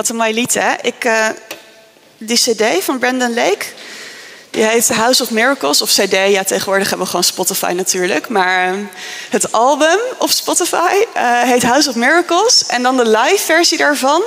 Wat 0.00 0.08
een 0.08 0.16
mooi 0.16 0.34
lied, 0.34 0.54
hè? 0.54 0.72
Ik, 0.82 1.04
uh, 1.04 1.26
die 2.18 2.36
cd 2.36 2.84
van 2.84 2.98
Brandon 2.98 3.34
Lake, 3.34 3.64
die 4.50 4.64
heet 4.64 4.88
House 4.88 5.22
of 5.22 5.30
Miracles, 5.30 5.82
of 5.82 5.90
cd. 5.90 6.12
Ja, 6.12 6.44
tegenwoordig 6.44 6.88
hebben 6.88 7.06
we 7.06 7.10
gewoon 7.10 7.24
Spotify 7.24 7.72
natuurlijk. 7.76 8.28
Maar 8.28 8.74
uh, 8.74 8.78
het 9.30 9.52
album 9.52 9.98
op 10.18 10.30
Spotify 10.30 11.04
uh, 11.16 11.42
heet 11.42 11.62
House 11.62 11.88
of 11.88 11.94
Miracles. 11.94 12.66
En 12.66 12.82
dan 12.82 12.96
de 12.96 13.08
live 13.08 13.44
versie 13.44 13.78
daarvan. 13.78 14.22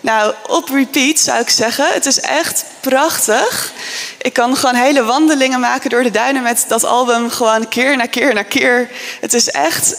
Nou, 0.00 0.34
op 0.46 0.68
repeat 0.68 1.18
zou 1.18 1.40
ik 1.40 1.50
zeggen. 1.50 1.86
Het 1.92 2.06
is 2.06 2.20
echt 2.20 2.64
prachtig. 2.80 3.72
Ik 4.18 4.32
kan 4.32 4.56
gewoon 4.56 4.74
hele 4.74 5.02
wandelingen 5.02 5.60
maken 5.60 5.90
door 5.90 6.02
de 6.02 6.10
duinen 6.10 6.42
met 6.42 6.64
dat 6.68 6.84
album. 6.84 7.30
Gewoon 7.30 7.68
keer 7.68 7.96
na 7.96 8.06
keer 8.06 8.34
na 8.34 8.42
keer. 8.42 8.90
Het 9.20 9.34
is 9.34 9.50
echt... 9.50 9.98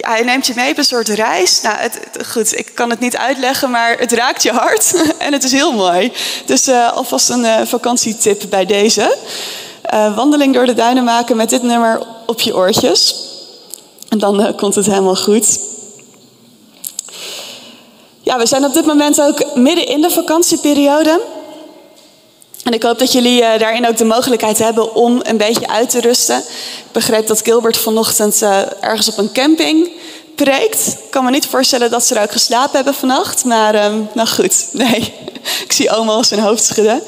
Hij 0.00 0.22
neemt 0.22 0.46
je 0.46 0.52
mee 0.56 0.70
op 0.70 0.78
een 0.78 0.84
soort 0.84 1.08
reis. 1.08 1.60
Nou, 1.60 1.76
het, 1.76 2.00
goed, 2.26 2.58
ik 2.58 2.70
kan 2.74 2.90
het 2.90 3.00
niet 3.00 3.16
uitleggen, 3.16 3.70
maar 3.70 3.98
het 3.98 4.12
raakt 4.12 4.42
je 4.42 4.52
hart. 4.52 4.94
en 5.18 5.32
het 5.32 5.44
is 5.44 5.52
heel 5.52 5.72
mooi. 5.72 6.12
Dus 6.46 6.68
uh, 6.68 6.92
alvast 6.92 7.30
een 7.30 7.44
uh, 7.44 7.60
vakantietip 7.64 8.42
bij 8.50 8.66
deze. 8.66 9.16
Uh, 9.94 10.16
wandeling 10.16 10.54
door 10.54 10.66
de 10.66 10.74
duinen 10.74 11.04
maken 11.04 11.36
met 11.36 11.50
dit 11.50 11.62
nummer 11.62 12.06
op 12.26 12.40
je 12.40 12.56
oortjes. 12.56 13.14
En 14.08 14.18
dan 14.18 14.54
komt 14.56 14.74
het 14.74 14.86
helemaal 14.86 15.16
goed. 15.16 15.58
Ja, 18.22 18.38
we 18.38 18.46
zijn 18.46 18.64
op 18.64 18.74
dit 18.74 18.86
moment 18.86 19.20
ook 19.20 19.54
midden 19.54 19.86
in 19.86 20.00
de 20.00 20.10
vakantieperiode. 20.10 21.20
En 22.62 22.72
ik 22.72 22.82
hoop 22.82 22.98
dat 22.98 23.12
jullie 23.12 23.42
uh, 23.42 23.58
daarin 23.58 23.88
ook 23.88 23.96
de 23.96 24.04
mogelijkheid 24.04 24.58
hebben 24.58 24.94
om 24.94 25.20
een 25.22 25.36
beetje 25.36 25.68
uit 25.68 25.90
te 25.90 26.00
rusten. 26.00 26.38
Ik 26.38 26.92
begreep 26.92 27.26
dat 27.26 27.42
Gilbert 27.42 27.76
vanochtend 27.76 28.42
uh, 28.42 28.60
ergens 28.80 29.08
op 29.08 29.18
een 29.18 29.32
camping 29.32 29.90
preekt. 30.34 30.86
Ik 30.86 31.10
kan 31.10 31.24
me 31.24 31.30
niet 31.30 31.46
voorstellen 31.46 31.90
dat 31.90 32.04
ze 32.04 32.14
er 32.14 32.22
ook 32.22 32.32
geslapen 32.32 32.76
hebben 32.76 32.94
vannacht. 32.94 33.44
Maar 33.44 33.84
um, 33.84 34.08
nou 34.12 34.28
goed, 34.28 34.66
nee. 34.72 35.14
ik 35.64 35.72
zie 35.72 35.90
oma 35.90 36.12
al 36.12 36.24
zijn 36.24 36.40
hoofd 36.40 36.64
schudden. 36.64 37.02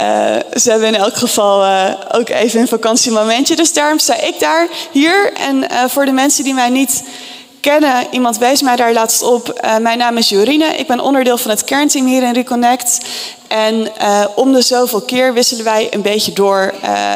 Uh, 0.00 0.36
ze 0.60 0.70
hebben 0.70 0.88
in 0.88 0.94
elk 0.94 1.16
geval 1.16 1.64
ook 2.12 2.28
even 2.28 2.60
een 2.60 2.68
vakantiemomentje. 2.68 3.56
Dus 3.56 3.72
daarom 3.72 3.98
sta 3.98 4.20
ik 4.20 4.38
daar 4.38 4.68
hier. 4.90 5.32
En 5.32 5.66
voor 5.90 6.04
de 6.04 6.12
mensen 6.12 6.44
die 6.44 6.54
mij 6.54 6.70
niet 6.70 7.02
kennen. 7.60 8.06
Iemand 8.10 8.38
wees 8.38 8.62
mij 8.62 8.76
daar 8.76 8.92
laatst 8.92 9.22
op. 9.22 9.60
Uh, 9.64 9.76
mijn 9.76 9.98
naam 9.98 10.16
is 10.16 10.28
Jorine. 10.28 10.64
Ik 10.64 10.86
ben 10.86 11.00
onderdeel 11.00 11.38
van 11.38 11.50
het 11.50 11.64
kernteam 11.64 12.06
hier 12.06 12.22
in 12.22 12.32
Reconnect. 12.32 12.98
En 13.48 13.88
uh, 14.00 14.24
om 14.34 14.52
de 14.52 14.62
zoveel 14.62 15.00
keer 15.00 15.32
wisselen 15.32 15.64
wij 15.64 15.86
een 15.90 16.02
beetje 16.02 16.32
door 16.32 16.74
uh, 16.84 17.12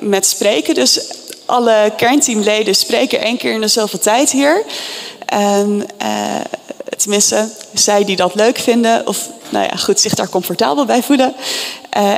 met 0.00 0.26
spreken. 0.26 0.74
Dus 0.74 1.00
alle 1.46 1.92
kernteamleden 1.96 2.74
spreken 2.74 3.20
één 3.20 3.36
keer 3.36 3.52
in 3.52 3.60
de 3.60 3.68
zoveel 3.68 3.98
tijd 3.98 4.30
hier. 4.30 4.62
En, 5.26 5.86
tenminste, 6.96 7.48
zij 7.74 8.04
die 8.04 8.16
dat 8.16 8.34
leuk 8.34 8.58
vinden, 8.58 9.06
of 9.06 9.28
nou 9.48 9.64
ja, 9.64 9.76
goed, 9.76 10.00
zich 10.00 10.14
daar 10.14 10.28
comfortabel 10.28 10.84
bij 10.84 11.02
voelen. 11.02 11.34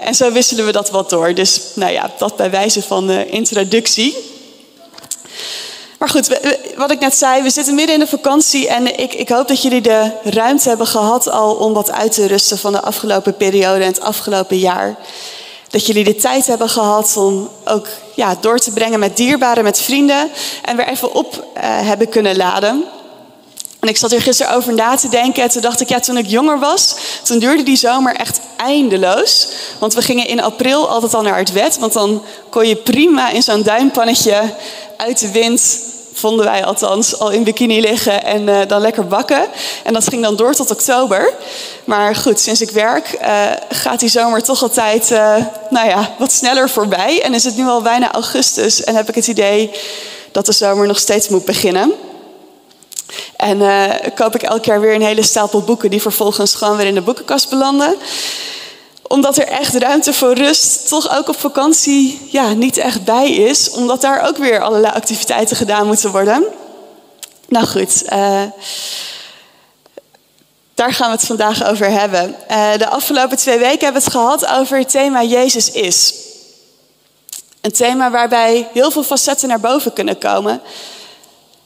en 0.03 0.15
zo 0.15 0.33
wisselen 0.33 0.67
we 0.67 0.73
dat 0.73 0.91
wat 0.91 1.11
door. 1.11 1.35
Dus 1.35 1.61
nou 1.75 1.93
ja, 1.93 2.11
dat 2.19 2.37
bij 2.37 2.51
wijze 2.51 2.83
van 2.83 3.11
introductie. 3.11 4.17
Maar 6.05 6.13
goed, 6.13 6.39
wat 6.77 6.91
ik 6.91 7.01
net 7.01 7.17
zei, 7.17 7.43
we 7.43 7.51
zitten 7.51 7.75
midden 7.75 7.95
in 7.95 8.01
de 8.01 8.07
vakantie 8.07 8.69
en 8.69 8.99
ik, 8.99 9.15
ik, 9.15 9.29
hoop 9.29 9.49
dat 9.49 9.63
jullie 9.63 9.81
de 9.81 10.11
ruimte 10.23 10.69
hebben 10.69 10.87
gehad 10.87 11.31
al 11.31 11.55
om 11.55 11.73
wat 11.73 11.91
uit 11.91 12.13
te 12.13 12.27
rusten 12.27 12.59
van 12.59 12.73
de 12.73 12.81
afgelopen 12.81 13.37
periode 13.37 13.81
en 13.81 13.91
het 13.91 14.01
afgelopen 14.01 14.59
jaar. 14.59 14.97
Dat 15.71 15.87
jullie 15.87 16.05
de 16.05 16.17
tijd 16.17 16.47
hebben 16.47 16.69
gehad 16.69 17.17
om 17.17 17.51
ook 17.65 17.89
ja, 18.15 18.37
door 18.41 18.59
te 18.59 18.71
brengen 18.71 18.99
met 18.99 19.17
dierbaren, 19.17 19.65
met 19.65 19.81
vrienden 19.81 20.31
en 20.65 20.77
weer 20.77 20.89
even 20.89 21.15
op 21.15 21.47
uh, 21.57 21.63
hebben 21.63 22.09
kunnen 22.09 22.37
laden. 22.37 22.85
En 23.81 23.89
ik 23.89 23.97
zat 23.97 24.13
er 24.13 24.23
gisteren 24.23 24.55
over 24.55 24.75
na 24.75 24.97
te 24.97 25.09
denken. 25.09 25.43
En 25.43 25.49
toen 25.49 25.63
dacht 25.63 25.81
ik, 25.81 25.89
ja, 25.89 26.01
toen 26.01 26.17
ik 26.17 26.27
jonger 26.27 26.59
was, 26.59 26.95
toen 27.23 27.39
duurde 27.39 27.63
die 27.63 27.77
zomer 27.77 28.15
echt 28.15 28.41
eindeloos. 28.57 29.49
Want 29.79 29.95
we 29.95 30.03
gingen 30.03 30.27
in 30.27 30.43
april 30.43 30.89
altijd 30.89 31.15
al 31.15 31.23
naar 31.23 31.39
het 31.39 31.53
wet. 31.53 31.79
Want 31.79 31.93
dan 31.93 32.23
kon 32.51 32.67
je 32.67 32.77
prima 32.77 33.31
in 33.31 33.43
zo'n 33.43 33.63
duimpannetje 33.63 34.55
uit 34.97 35.19
de 35.19 35.31
wind 35.31 35.93
vonden 36.15 36.45
wij 36.45 36.65
althans, 36.65 37.19
al 37.19 37.31
in 37.31 37.45
bikini 37.45 37.81
liggen 37.81 38.25
en 38.25 38.49
uh, 38.49 38.59
dan 38.67 38.81
lekker 38.81 39.07
bakken. 39.07 39.47
En 39.85 39.93
dat 39.93 40.09
ging 40.09 40.23
dan 40.23 40.37
door 40.37 40.55
tot 40.55 40.71
oktober. 40.71 41.33
Maar 41.85 42.17
goed, 42.17 42.41
sinds 42.41 42.61
ik 42.61 42.71
werk 42.71 43.19
uh, 43.21 43.51
gaat 43.69 44.01
die 44.01 44.09
zomer 44.09 44.43
toch 44.43 44.63
altijd 44.63 45.11
uh, 45.11 45.37
nou 45.71 45.89
ja, 45.89 46.15
wat 46.19 46.33
sneller 46.33 46.71
voorbij. 46.71 47.23
En 47.23 47.35
is 47.35 47.45
het 47.45 47.57
nu 47.57 47.67
al 47.67 47.83
bijna 47.83 48.13
augustus 48.13 48.85
en 48.85 48.95
heb 48.95 49.09
ik 49.09 49.15
het 49.15 49.27
idee 49.27 49.71
dat 50.33 50.47
de 50.47 50.53
zomer 50.53 50.87
nog 50.87 50.99
steeds 50.99 51.29
moet 51.29 51.45
beginnen. 51.45 51.93
En 53.37 53.63
koop 54.15 54.35
ik 54.35 54.43
elk 54.43 54.65
jaar 54.65 54.81
weer 54.81 54.95
een 54.95 55.03
hele 55.03 55.23
stapel 55.23 55.63
boeken 55.63 55.91
die 55.91 56.01
vervolgens 56.01 56.55
gewoon 56.55 56.77
weer 56.77 56.87
in 56.87 56.95
de 56.95 57.01
boekenkast 57.01 57.51
belanden 57.51 57.97
omdat 59.09 59.37
er 59.37 59.49
echt 59.49 59.75
ruimte 59.75 60.13
voor 60.13 60.33
rust, 60.33 60.89
toch 60.89 61.17
ook 61.17 61.29
op 61.29 61.41
vakantie, 61.41 62.29
ja, 62.31 62.53
niet 62.53 62.77
echt 62.77 63.05
bij 63.05 63.31
is. 63.31 63.71
Omdat 63.71 64.01
daar 64.01 64.29
ook 64.29 64.37
weer 64.37 64.63
allerlei 64.63 64.95
activiteiten 64.95 65.57
gedaan 65.57 65.87
moeten 65.87 66.11
worden. 66.11 66.45
Nou 67.49 67.67
goed, 67.67 68.03
uh, 68.13 68.43
daar 70.75 70.93
gaan 70.93 71.07
we 71.07 71.17
het 71.17 71.27
vandaag 71.27 71.65
over 71.69 71.91
hebben. 71.91 72.37
Uh, 72.51 72.77
de 72.77 72.89
afgelopen 72.89 73.37
twee 73.37 73.59
weken 73.59 73.85
hebben 73.85 74.03
we 74.03 74.09
het 74.09 74.17
gehad 74.17 74.47
over 74.47 74.79
het 74.79 74.91
thema 74.91 75.23
Jezus 75.23 75.71
is. 75.71 76.15
Een 77.61 77.73
thema 77.73 78.11
waarbij 78.11 78.69
heel 78.73 78.91
veel 78.91 79.03
facetten 79.03 79.49
naar 79.49 79.61
boven 79.61 79.93
kunnen 79.93 80.19
komen. 80.19 80.61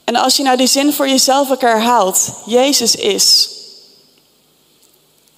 En 0.05 0.16
als 0.16 0.37
je 0.37 0.43
nou 0.43 0.56
die 0.56 0.66
zin 0.66 0.93
voor 0.93 1.09
jezelf 1.09 1.50
ook 1.50 1.60
herhaalt, 1.60 2.28
Jezus 2.47 2.94
is. 2.94 3.50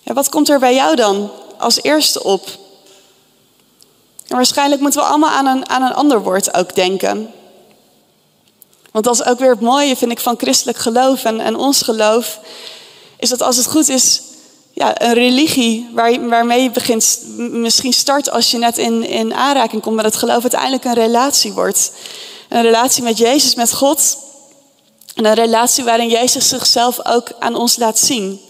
Wat 0.03 0.29
komt 0.29 0.49
er 0.49 0.59
bij 0.59 0.75
jou 0.75 0.97
dan 0.97 1.31
als 1.61 1.83
eerste 1.83 2.23
op. 2.23 2.49
En 4.27 4.37
waarschijnlijk 4.37 4.81
moeten 4.81 5.01
we 5.01 5.07
allemaal 5.07 5.31
aan 5.31 5.47
een, 5.47 5.69
aan 5.69 5.83
een 5.83 5.95
ander 5.95 6.23
woord 6.23 6.55
ook 6.55 6.75
denken. 6.75 7.31
Want 8.91 9.05
dat 9.05 9.15
is 9.15 9.25
ook 9.25 9.39
weer 9.39 9.51
het 9.51 9.61
mooie, 9.61 9.97
vind 9.97 10.11
ik, 10.11 10.21
van 10.21 10.39
christelijk 10.39 10.79
geloof 10.79 11.25
en, 11.25 11.41
en 11.41 11.57
ons 11.57 11.83
geloof. 11.83 12.41
Is 13.17 13.29
dat 13.29 13.43
als 13.43 13.57
het 13.57 13.67
goed 13.67 13.89
is, 13.89 14.23
ja, 14.73 15.03
een 15.03 15.15
religie 15.15 15.91
waar, 15.93 16.29
waarmee 16.29 16.63
je 16.63 16.71
begint, 16.71 17.21
misschien 17.37 17.93
start 17.93 18.31
als 18.31 18.51
je 18.51 18.59
net 18.59 18.79
in, 18.79 19.05
in 19.05 19.35
aanraking 19.35 19.83
komt 19.83 19.97
met 19.97 20.05
het 20.05 20.17
geloof, 20.17 20.43
uiteindelijk 20.43 20.85
een 20.85 20.95
relatie 20.95 21.53
wordt. 21.53 21.93
Een 22.49 22.63
relatie 22.63 23.03
met 23.03 23.19
Jezus, 23.19 23.55
met 23.55 23.73
God. 23.73 24.19
En 25.15 25.25
een 25.25 25.35
relatie 25.35 25.85
waarin 25.85 26.09
Jezus 26.09 26.49
zichzelf 26.49 27.07
ook 27.07 27.33
aan 27.39 27.55
ons 27.55 27.77
laat 27.77 27.99
zien. 27.99 28.41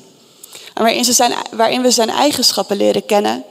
En 0.80 0.86
waarin, 0.86 1.34
waarin 1.50 1.82
we 1.82 1.90
zijn 1.90 2.10
eigenschappen 2.10 2.76
leren 2.76 3.06
kennen. 3.06 3.44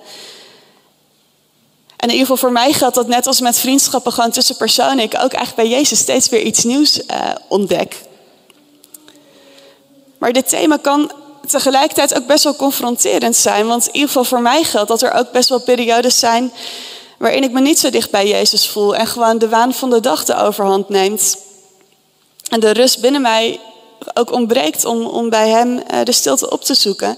En 1.95 2.07
in 2.07 2.13
ieder 2.13 2.19
geval 2.19 2.38
voor 2.38 2.51
mij 2.51 2.73
geldt 2.73 2.95
dat 2.95 3.07
net 3.07 3.28
als 3.28 3.40
met 3.40 3.57
vriendschappen 3.57 4.12
gewoon 4.12 4.31
tussen 4.31 4.57
personen, 4.57 5.00
ik 5.00 5.13
ook 5.13 5.34
eigenlijk 5.34 5.56
bij 5.56 5.67
Jezus 5.67 6.00
steeds 6.00 6.29
weer 6.29 6.41
iets 6.41 6.63
nieuws 6.63 7.00
uh, 7.00 7.29
ontdek. 7.47 8.01
Maar 10.17 10.34
dit 10.34 10.50
thema 10.50 10.78
kan 10.78 11.12
tegelijkertijd 11.47 12.16
ook 12.16 12.28
best 12.28 12.44
wel 12.44 12.56
confronterend 12.56 13.35
zijn. 13.35 13.67
Want 13.67 13.88
in 13.88 13.94
ieder 13.94 14.07
geval 14.07 14.23
voor 14.23 14.41
mij 14.41 14.63
geldt 14.63 14.90
dat 14.90 15.01
er 15.01 15.11
ook 15.11 15.31
best 15.31 15.50
wel 15.50 15.61
periodes 15.61 16.19
zijn 16.19 16.51
waarin 17.17 17.44
ik 17.44 17.51
me 17.51 17.61
niet 17.61 17.79
zo 17.79 17.90
dicht 17.90 18.11
bij 18.11 18.28
Jezus 18.28 18.67
voel 18.67 18.96
en 18.96 19.07
gewoon 19.07 19.38
de 19.38 19.50
waan 19.50 19.73
van 19.73 19.90
de 19.90 20.00
dag 20.00 20.25
de 20.25 20.35
overhand 20.35 20.90
neemt. 20.90 21.38
En 22.50 22.59
de 22.59 22.72
rust 22.72 23.01
binnen 23.01 23.22
mij 23.22 23.59
ook 24.13 24.31
ontbreekt 24.31 24.85
om, 24.85 25.05
om 25.05 25.29
bij 25.29 25.49
Hem 25.49 25.73
uh, 25.73 26.03
de 26.03 26.11
stilte 26.11 26.49
op 26.49 26.63
te 26.63 26.73
zoeken. 26.73 27.17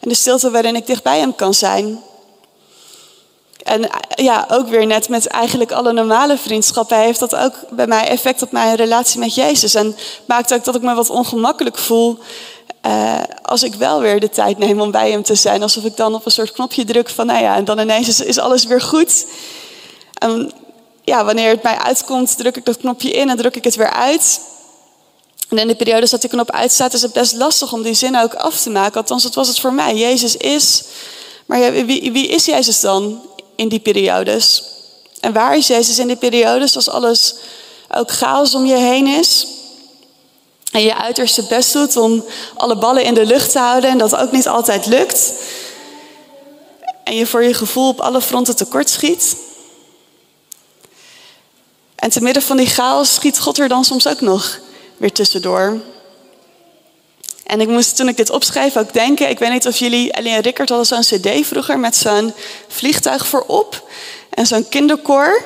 En 0.00 0.08
de 0.08 0.14
stilte 0.14 0.50
waarin 0.50 0.76
ik 0.76 0.86
dicht 0.86 1.02
bij 1.02 1.18
Hem 1.18 1.34
kan 1.34 1.54
zijn. 1.54 2.00
En 3.62 3.80
uh, 3.80 3.88
ja, 4.14 4.46
ook 4.50 4.68
weer 4.68 4.86
net 4.86 5.08
met 5.08 5.26
eigenlijk 5.26 5.72
alle 5.72 5.92
normale 5.92 6.38
vriendschappen 6.38 6.98
heeft 6.98 7.18
dat 7.18 7.34
ook 7.36 7.54
bij 7.70 7.86
mij 7.86 8.08
effect 8.08 8.42
op 8.42 8.52
mijn 8.52 8.76
relatie 8.76 9.20
met 9.20 9.34
Jezus. 9.34 9.74
En 9.74 9.96
maakt 10.24 10.54
ook 10.54 10.64
dat 10.64 10.74
ik 10.74 10.82
me 10.82 10.94
wat 10.94 11.10
ongemakkelijk 11.10 11.78
voel 11.78 12.18
uh, 12.86 13.22
als 13.42 13.62
ik 13.62 13.74
wel 13.74 14.00
weer 14.00 14.20
de 14.20 14.28
tijd 14.28 14.58
neem 14.58 14.80
om 14.80 14.90
bij 14.90 15.10
Hem 15.10 15.22
te 15.22 15.34
zijn. 15.34 15.62
Alsof 15.62 15.84
ik 15.84 15.96
dan 15.96 16.14
op 16.14 16.26
een 16.26 16.32
soort 16.32 16.52
knopje 16.52 16.84
druk 16.84 17.08
van, 17.08 17.26
nou 17.26 17.42
ja, 17.42 17.56
en 17.56 17.64
dan 17.64 17.78
ineens 17.78 18.08
is, 18.08 18.20
is 18.20 18.38
alles 18.38 18.64
weer 18.64 18.80
goed. 18.80 19.26
En 20.18 20.52
ja, 21.04 21.24
wanneer 21.24 21.50
het 21.50 21.62
mij 21.62 21.78
uitkomt, 21.78 22.36
druk 22.36 22.56
ik 22.56 22.64
dat 22.64 22.76
knopje 22.76 23.10
in 23.10 23.30
en 23.30 23.36
druk 23.36 23.56
ik 23.56 23.64
het 23.64 23.74
weer 23.74 23.90
uit. 23.90 24.40
En 25.48 25.58
in 25.58 25.66
de 25.66 25.74
periode 25.74 26.08
dat 26.10 26.20
die 26.20 26.30
knop 26.30 26.50
uitstaat, 26.50 26.92
is 26.92 27.02
het 27.02 27.12
best 27.12 27.34
lastig 27.34 27.72
om 27.72 27.82
die 27.82 27.94
zin 27.94 28.18
ook 28.18 28.34
af 28.34 28.60
te 28.60 28.70
maken. 28.70 29.00
Althans, 29.00 29.22
dat 29.22 29.34
was 29.34 29.48
het 29.48 29.60
voor 29.60 29.72
mij. 29.72 29.94
Jezus 29.94 30.36
is. 30.36 30.82
Maar 31.46 31.72
wie, 31.72 32.12
wie 32.12 32.28
is 32.28 32.44
Jezus 32.44 32.80
dan 32.80 33.22
in 33.56 33.68
die 33.68 33.80
periodes? 33.80 34.62
En 35.20 35.32
waar 35.32 35.56
is 35.56 35.66
Jezus 35.66 35.98
in 35.98 36.06
die 36.06 36.16
periodes 36.16 36.76
als 36.76 36.88
alles 36.88 37.34
ook 37.94 38.10
chaos 38.10 38.54
om 38.54 38.66
je 38.66 38.76
heen 38.76 39.06
is? 39.06 39.46
En 40.72 40.82
je 40.82 40.96
uiterste 40.96 41.42
best 41.42 41.72
doet 41.72 41.96
om 41.96 42.24
alle 42.54 42.76
ballen 42.76 43.04
in 43.04 43.14
de 43.14 43.26
lucht 43.26 43.52
te 43.52 43.58
houden 43.58 43.90
en 43.90 43.98
dat 43.98 44.16
ook 44.16 44.32
niet 44.32 44.48
altijd 44.48 44.86
lukt. 44.86 45.32
En 47.04 47.16
je 47.16 47.26
voor 47.26 47.42
je 47.42 47.54
gevoel 47.54 47.88
op 47.88 48.00
alle 48.00 48.20
fronten 48.20 48.56
tekort 48.56 48.90
schiet. 48.90 49.36
En 51.94 52.10
te 52.10 52.20
midden 52.20 52.42
van 52.42 52.56
die 52.56 52.66
chaos 52.66 53.14
schiet 53.14 53.38
God 53.38 53.58
er 53.58 53.68
dan 53.68 53.84
soms 53.84 54.06
ook 54.06 54.20
nog 54.20 54.58
weer 54.96 55.12
tussendoor. 55.12 55.80
En 57.46 57.60
ik 57.60 57.68
moest 57.68 57.96
toen 57.96 58.08
ik 58.08 58.16
dit 58.16 58.30
opschreef 58.30 58.76
ook 58.76 58.92
denken, 58.92 59.28
ik 59.28 59.38
weet 59.38 59.50
niet 59.50 59.66
of 59.66 59.76
jullie, 59.76 60.16
alleen 60.16 60.40
Rickert 60.40 60.68
hadden 60.68 60.86
zo'n 60.86 61.20
cd 61.20 61.46
vroeger 61.46 61.78
met 61.78 61.96
zo'n 61.96 62.34
vliegtuig 62.68 63.26
voorop 63.26 63.88
en 64.30 64.46
zo'n 64.46 64.68
kinderkoor. 64.68 65.44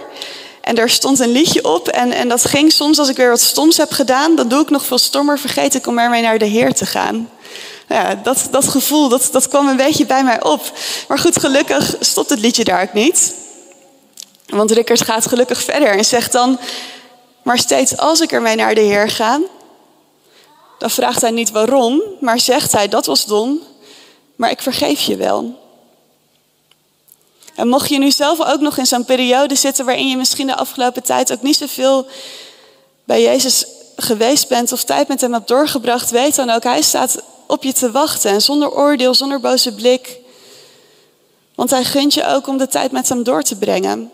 En 0.61 0.75
daar 0.75 0.91
stond 0.91 1.19
een 1.19 1.33
liedje 1.33 1.65
op 1.65 1.89
en, 1.89 2.13
en 2.13 2.29
dat 2.29 2.45
ging 2.45 2.73
soms 2.73 2.99
als 2.99 3.09
ik 3.09 3.17
weer 3.17 3.29
wat 3.29 3.41
stoms 3.41 3.77
heb 3.77 3.93
gedaan, 3.93 4.37
dan 4.37 4.49
doe 4.49 4.63
ik 4.63 4.71
nog 4.71 4.85
veel 4.85 4.99
stommer, 4.99 5.39
vergeet 5.39 5.75
ik 5.75 5.87
om 5.87 5.99
ermee 5.99 6.23
naar 6.23 6.39
de 6.39 6.45
Heer 6.45 6.75
te 6.75 6.87
gaan. 6.87 7.31
Ja, 7.89 8.15
dat, 8.15 8.49
dat 8.51 8.69
gevoel, 8.69 9.09
dat, 9.09 9.29
dat 9.33 9.49
kwam 9.49 9.69
een 9.69 9.77
beetje 9.77 10.07
bij 10.07 10.25
mij 10.25 10.43
op. 10.43 10.73
Maar 11.09 11.19
goed, 11.19 11.41
gelukkig 11.41 11.95
stopt 12.01 12.31
het 12.31 12.41
liedje 12.41 12.65
daar 12.65 12.83
ook 12.83 12.93
niet. 12.93 13.35
Want 14.47 14.71
Rickert 14.71 15.05
gaat 15.05 15.27
gelukkig 15.27 15.63
verder 15.63 15.89
en 15.89 16.05
zegt 16.05 16.33
dan, 16.33 16.59
maar 17.43 17.59
steeds 17.59 17.97
als 17.97 18.21
ik 18.21 18.33
ermee 18.33 18.57
naar 18.57 18.75
de 18.75 18.81
Heer 18.81 19.09
ga, 19.09 19.41
dan 20.79 20.91
vraagt 20.91 21.21
hij 21.21 21.31
niet 21.31 21.51
waarom, 21.51 22.03
maar 22.21 22.41
zegt 22.41 22.73
hij, 22.73 22.89
dat 22.89 23.07
was 23.07 23.27
dom, 23.27 23.61
maar 24.37 24.51
ik 24.51 24.63
vergeef 24.63 25.01
je 25.01 25.17
wel. 25.17 25.59
En 27.55 27.69
mocht 27.69 27.89
je 27.89 27.99
nu 27.99 28.11
zelf 28.11 28.41
ook 28.41 28.61
nog 28.61 28.79
in 28.79 28.87
zo'n 28.87 29.05
periode 29.05 29.55
zitten 29.55 29.85
waarin 29.85 30.09
je 30.09 30.17
misschien 30.17 30.47
de 30.47 30.57
afgelopen 30.57 31.03
tijd 31.03 31.33
ook 31.33 31.43
niet 31.43 31.57
zoveel 31.57 32.07
bij 33.05 33.23
Jezus 33.23 33.67
geweest 33.97 34.49
bent 34.49 34.73
of 34.73 34.85
tijd 34.85 35.09
met 35.09 35.21
hem 35.21 35.33
hebt 35.33 35.49
doorgebracht, 35.49 36.11
weet 36.11 36.35
dan 36.35 36.51
ook, 36.51 36.63
hij 36.63 36.83
staat 36.83 37.23
op 37.47 37.63
je 37.63 37.73
te 37.73 37.91
wachten 37.91 38.31
en 38.31 38.43
zonder 38.43 38.73
oordeel, 38.73 39.15
zonder 39.15 39.41
boze 39.41 39.75
blik. 39.75 40.19
Want 41.55 41.71
hij 41.71 41.85
gunt 41.85 42.15
je 42.15 42.27
ook 42.27 42.47
om 42.47 42.59
de 42.59 42.67
tijd 42.67 42.93
met 42.93 43.09
hem 43.09 43.23
door 43.23 43.43
te 43.43 43.57
brengen. 43.57 44.11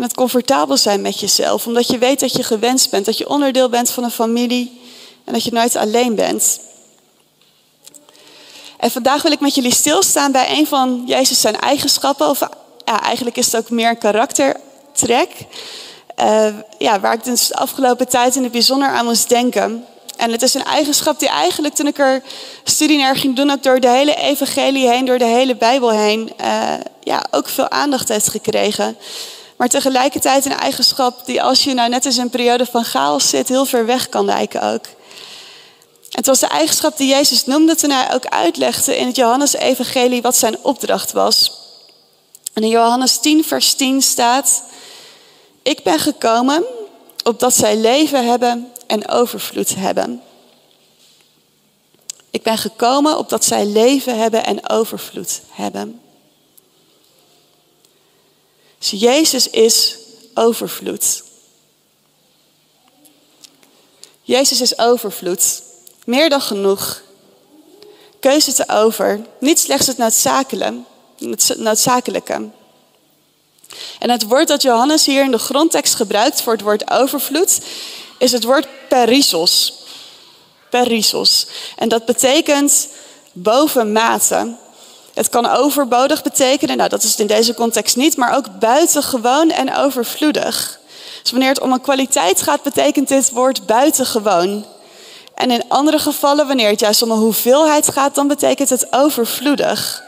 En 0.00 0.06
het 0.06 0.14
comfortabel 0.14 0.76
zijn 0.76 1.00
met 1.00 1.20
jezelf, 1.20 1.66
omdat 1.66 1.86
je 1.86 1.98
weet 1.98 2.20
dat 2.20 2.32
je 2.32 2.42
gewenst 2.42 2.90
bent, 2.90 3.04
dat 3.04 3.18
je 3.18 3.28
onderdeel 3.28 3.68
bent 3.68 3.90
van 3.90 4.04
een 4.04 4.10
familie 4.10 4.80
en 5.24 5.32
dat 5.32 5.44
je 5.44 5.52
nooit 5.52 5.76
alleen 5.76 6.14
bent. 6.14 6.60
En 8.78 8.90
vandaag 8.90 9.22
wil 9.22 9.32
ik 9.32 9.40
met 9.40 9.54
jullie 9.54 9.74
stilstaan 9.74 10.32
bij 10.32 10.58
een 10.58 10.66
van 10.66 11.02
Jezus 11.06 11.40
zijn 11.40 11.60
eigenschappen, 11.60 12.28
of 12.28 12.40
ja, 12.84 13.02
eigenlijk 13.02 13.36
is 13.36 13.46
het 13.46 13.56
ook 13.56 13.70
meer 13.70 13.88
een 13.88 13.98
karaktertrek, 13.98 15.30
uh, 16.20 16.54
ja, 16.78 17.00
waar 17.00 17.14
ik 17.14 17.24
dus 17.24 17.48
de 17.48 17.54
afgelopen 17.54 18.08
tijd 18.08 18.36
in 18.36 18.42
het 18.42 18.52
bijzonder 18.52 18.88
aan 18.88 19.04
moest 19.04 19.28
denken. 19.28 19.84
En 20.16 20.32
het 20.32 20.42
is 20.42 20.54
een 20.54 20.64
eigenschap 20.64 21.18
die 21.18 21.28
eigenlijk 21.28 21.74
toen 21.74 21.86
ik 21.86 21.98
er 21.98 22.22
studie 22.64 22.98
naar 22.98 23.16
ging 23.16 23.36
doen, 23.36 23.50
ook 23.50 23.62
door 23.62 23.80
de 23.80 23.88
hele 23.88 24.14
evangelie 24.14 24.88
heen, 24.88 25.04
door 25.04 25.18
de 25.18 25.24
hele 25.24 25.56
Bijbel 25.56 25.90
heen, 25.90 26.32
uh, 26.40 26.72
ja, 27.00 27.24
ook 27.30 27.48
veel 27.48 27.70
aandacht 27.70 28.08
heeft 28.08 28.28
gekregen. 28.28 28.96
Maar 29.60 29.68
tegelijkertijd 29.68 30.44
een 30.44 30.56
eigenschap 30.56 31.26
die 31.26 31.42
als 31.42 31.64
je 31.64 31.74
nou 31.74 31.88
net 31.88 32.04
eens 32.04 32.16
een 32.16 32.30
periode 32.30 32.66
van 32.66 32.84
chaos 32.84 33.28
zit, 33.28 33.48
heel 33.48 33.64
ver 33.64 33.86
weg 33.86 34.08
kan 34.08 34.24
lijken 34.24 34.62
ook. 34.62 34.84
Het 36.10 36.26
was 36.26 36.38
de 36.38 36.46
eigenschap 36.46 36.96
die 36.96 37.08
Jezus 37.08 37.46
noemde 37.46 37.74
toen 37.74 37.90
hij 37.90 38.14
ook 38.14 38.26
uitlegde 38.26 38.96
in 38.96 39.06
het 39.06 39.16
Johannes-evangelie 39.16 40.22
wat 40.22 40.36
zijn 40.36 40.58
opdracht 40.62 41.12
was. 41.12 41.52
En 42.52 42.62
in 42.62 42.68
Johannes 42.68 43.18
10, 43.18 43.44
vers 43.44 43.74
10 43.74 44.02
staat: 44.02 44.62
Ik 45.62 45.82
ben 45.82 45.98
gekomen 45.98 46.64
opdat 47.24 47.54
zij 47.54 47.76
leven 47.76 48.26
hebben 48.26 48.72
en 48.86 49.08
overvloed 49.08 49.74
hebben. 49.74 50.22
Ik 52.30 52.42
ben 52.42 52.58
gekomen 52.58 53.18
opdat 53.18 53.44
zij 53.44 53.66
leven 53.66 54.18
hebben 54.18 54.44
en 54.44 54.68
overvloed 54.68 55.40
hebben. 55.50 56.00
Dus 58.80 58.90
Jezus 58.90 59.48
is 59.48 59.96
overvloed. 60.34 61.22
Jezus 64.22 64.60
is 64.60 64.78
overvloed. 64.78 65.62
Meer 66.04 66.28
dan 66.28 66.40
genoeg. 66.40 67.02
Keuze 68.20 68.52
te 68.52 68.68
over. 68.68 69.20
Niet 69.38 69.58
slechts 69.58 69.86
het 69.86 69.96
noodzakelijke. 71.56 72.48
En 73.98 74.10
het 74.10 74.22
woord 74.22 74.48
dat 74.48 74.62
Johannes 74.62 75.06
hier 75.06 75.24
in 75.24 75.30
de 75.30 75.38
grondtekst 75.38 75.94
gebruikt 75.94 76.42
voor 76.42 76.52
het 76.52 76.62
woord 76.62 76.90
overvloed, 76.90 77.60
is 78.18 78.32
het 78.32 78.44
woord 78.44 78.68
perisos. 78.88 79.74
Perisos. 80.70 81.46
En 81.76 81.88
dat 81.88 82.04
betekent 82.04 82.88
bovenmate. 83.32 84.56
Het 85.14 85.28
kan 85.28 85.46
overbodig 85.46 86.22
betekenen, 86.22 86.76
nou 86.76 86.88
dat 86.88 87.02
is 87.02 87.10
het 87.10 87.20
in 87.20 87.26
deze 87.26 87.54
context 87.54 87.96
niet, 87.96 88.16
maar 88.16 88.36
ook 88.36 88.58
buitengewoon 88.58 89.50
en 89.50 89.76
overvloedig. 89.76 90.78
Dus 91.22 91.30
wanneer 91.30 91.48
het 91.48 91.60
om 91.60 91.72
een 91.72 91.80
kwaliteit 91.80 92.42
gaat, 92.42 92.62
betekent 92.62 93.08
dit 93.08 93.30
woord 93.30 93.66
buitengewoon. 93.66 94.64
En 95.34 95.50
in 95.50 95.68
andere 95.68 95.98
gevallen, 95.98 96.46
wanneer 96.46 96.70
het 96.70 96.80
juist 96.80 97.02
om 97.02 97.10
een 97.10 97.18
hoeveelheid 97.18 97.88
gaat, 97.88 98.14
dan 98.14 98.28
betekent 98.28 98.68
het 98.68 98.86
overvloedig. 98.90 100.02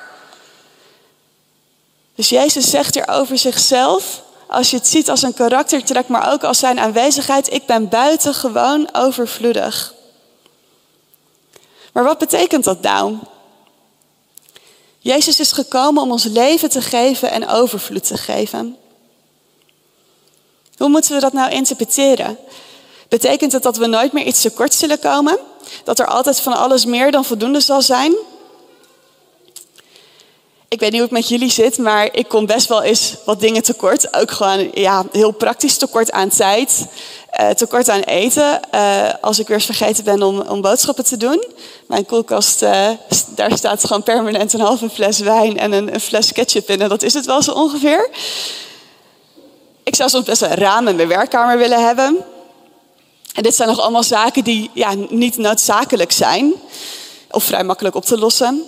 Dus 2.15 2.29
Jezus 2.29 2.71
zegt 2.71 2.95
hier 2.95 3.09
over 3.09 3.39
zichzelf, 3.39 4.23
als 4.47 4.71
je 4.71 4.77
het 4.77 4.87
ziet 4.87 5.11
als 5.11 5.23
een 5.23 5.35
karaktertrek, 5.35 6.09
maar 6.09 6.33
ook 6.33 6.45
als 6.45 6.59
zijn 6.59 6.81
aanwezigheid, 6.81 7.53
ik 7.53 7.67
ben 7.67 7.89
buitengewoon 7.89 8.89
overvloedig. 8.93 9.95
Maar 11.93 12.05
wat 12.05 12.19
betekent 12.19 12.65
dat 12.65 12.81
nou? 12.81 13.17
Jezus 15.03 15.41
is 15.41 15.53
gekomen 15.53 16.03
om 16.03 16.11
ons 16.11 16.25
leven 16.25 16.71
te 16.71 16.81
geven 16.81 17.31
en 17.31 17.49
overvloed 17.49 18.07
te 18.07 18.17
geven. 18.17 18.77
Hoe 20.77 20.89
moeten 20.89 21.15
we 21.15 21.21
dat 21.21 21.33
nou 21.33 21.51
interpreteren? 21.51 22.39
Betekent 23.09 23.53
het 23.53 23.63
dat 23.63 23.77
we 23.77 23.87
nooit 23.87 24.13
meer 24.13 24.25
iets 24.25 24.41
tekort 24.41 24.75
zullen 24.75 24.99
komen? 24.99 25.39
Dat 25.85 25.99
er 25.99 26.07
altijd 26.07 26.41
van 26.41 26.53
alles 26.53 26.85
meer 26.85 27.11
dan 27.11 27.25
voldoende 27.25 27.61
zal 27.61 27.83
zijn? 27.83 28.15
Ik 30.73 30.81
weet 30.81 30.91
niet 30.91 31.01
hoe 31.01 31.09
het 31.09 31.19
met 31.19 31.29
jullie 31.29 31.51
zit, 31.51 31.79
maar 31.79 32.09
ik 32.13 32.29
kom 32.29 32.47
best 32.47 32.69
wel 32.69 32.83
eens 32.83 33.15
wat 33.25 33.41
dingen 33.41 33.63
tekort. 33.63 34.15
Ook 34.15 34.31
gewoon 34.31 34.71
ja, 34.75 35.05
heel 35.11 35.31
praktisch 35.31 35.77
tekort 35.77 36.11
aan 36.11 36.29
tijd, 36.29 36.87
uh, 37.41 37.51
tekort 37.51 37.89
aan 37.89 38.01
eten. 38.01 38.61
Uh, 38.75 39.09
als 39.21 39.39
ik 39.39 39.47
weer 39.47 39.57
eens 39.57 39.67
vergeten 39.67 40.05
ben 40.05 40.23
om, 40.23 40.41
om 40.41 40.61
boodschappen 40.61 41.05
te 41.05 41.17
doen. 41.17 41.45
Mijn 41.87 42.07
koelkast, 42.07 42.63
uh, 42.63 42.89
daar 43.35 43.57
staat 43.57 43.85
gewoon 43.85 44.03
permanent 44.03 44.53
een 44.53 44.61
halve 44.61 44.91
fles 44.91 45.19
wijn 45.19 45.59
en 45.59 45.73
een, 45.73 45.95
een, 45.95 46.01
fles 46.01 46.33
ketchup 46.33 46.69
in. 46.69 46.81
En 46.81 46.89
dat 46.89 47.03
is 47.03 47.15
het 47.15 47.27
wel 47.27 47.43
zo 47.43 47.53
ongeveer. 47.53 48.09
Ik 49.83 49.95
zou 49.95 50.11
soms 50.11 50.25
best 50.25 50.43
een 50.43 50.55
raam 50.55 50.89
in 50.89 50.97
mijn 50.97 51.09
werkkamer 51.09 51.59
willen 51.59 51.87
hebben. 51.87 52.17
En 53.35 53.43
dit 53.43 53.55
zijn 53.55 53.69
nog 53.69 53.81
allemaal 53.81 54.03
zaken 54.03 54.45
die 54.45 54.71
ja, 54.75 54.95
niet 55.09 55.37
noodzakelijk 55.37 56.13
zijn. 56.13 56.53
Of 57.31 57.45
vrij 57.45 57.65
makkelijk 57.65 57.95
op 57.95 58.05
te 58.05 58.19
lossen. 58.19 58.67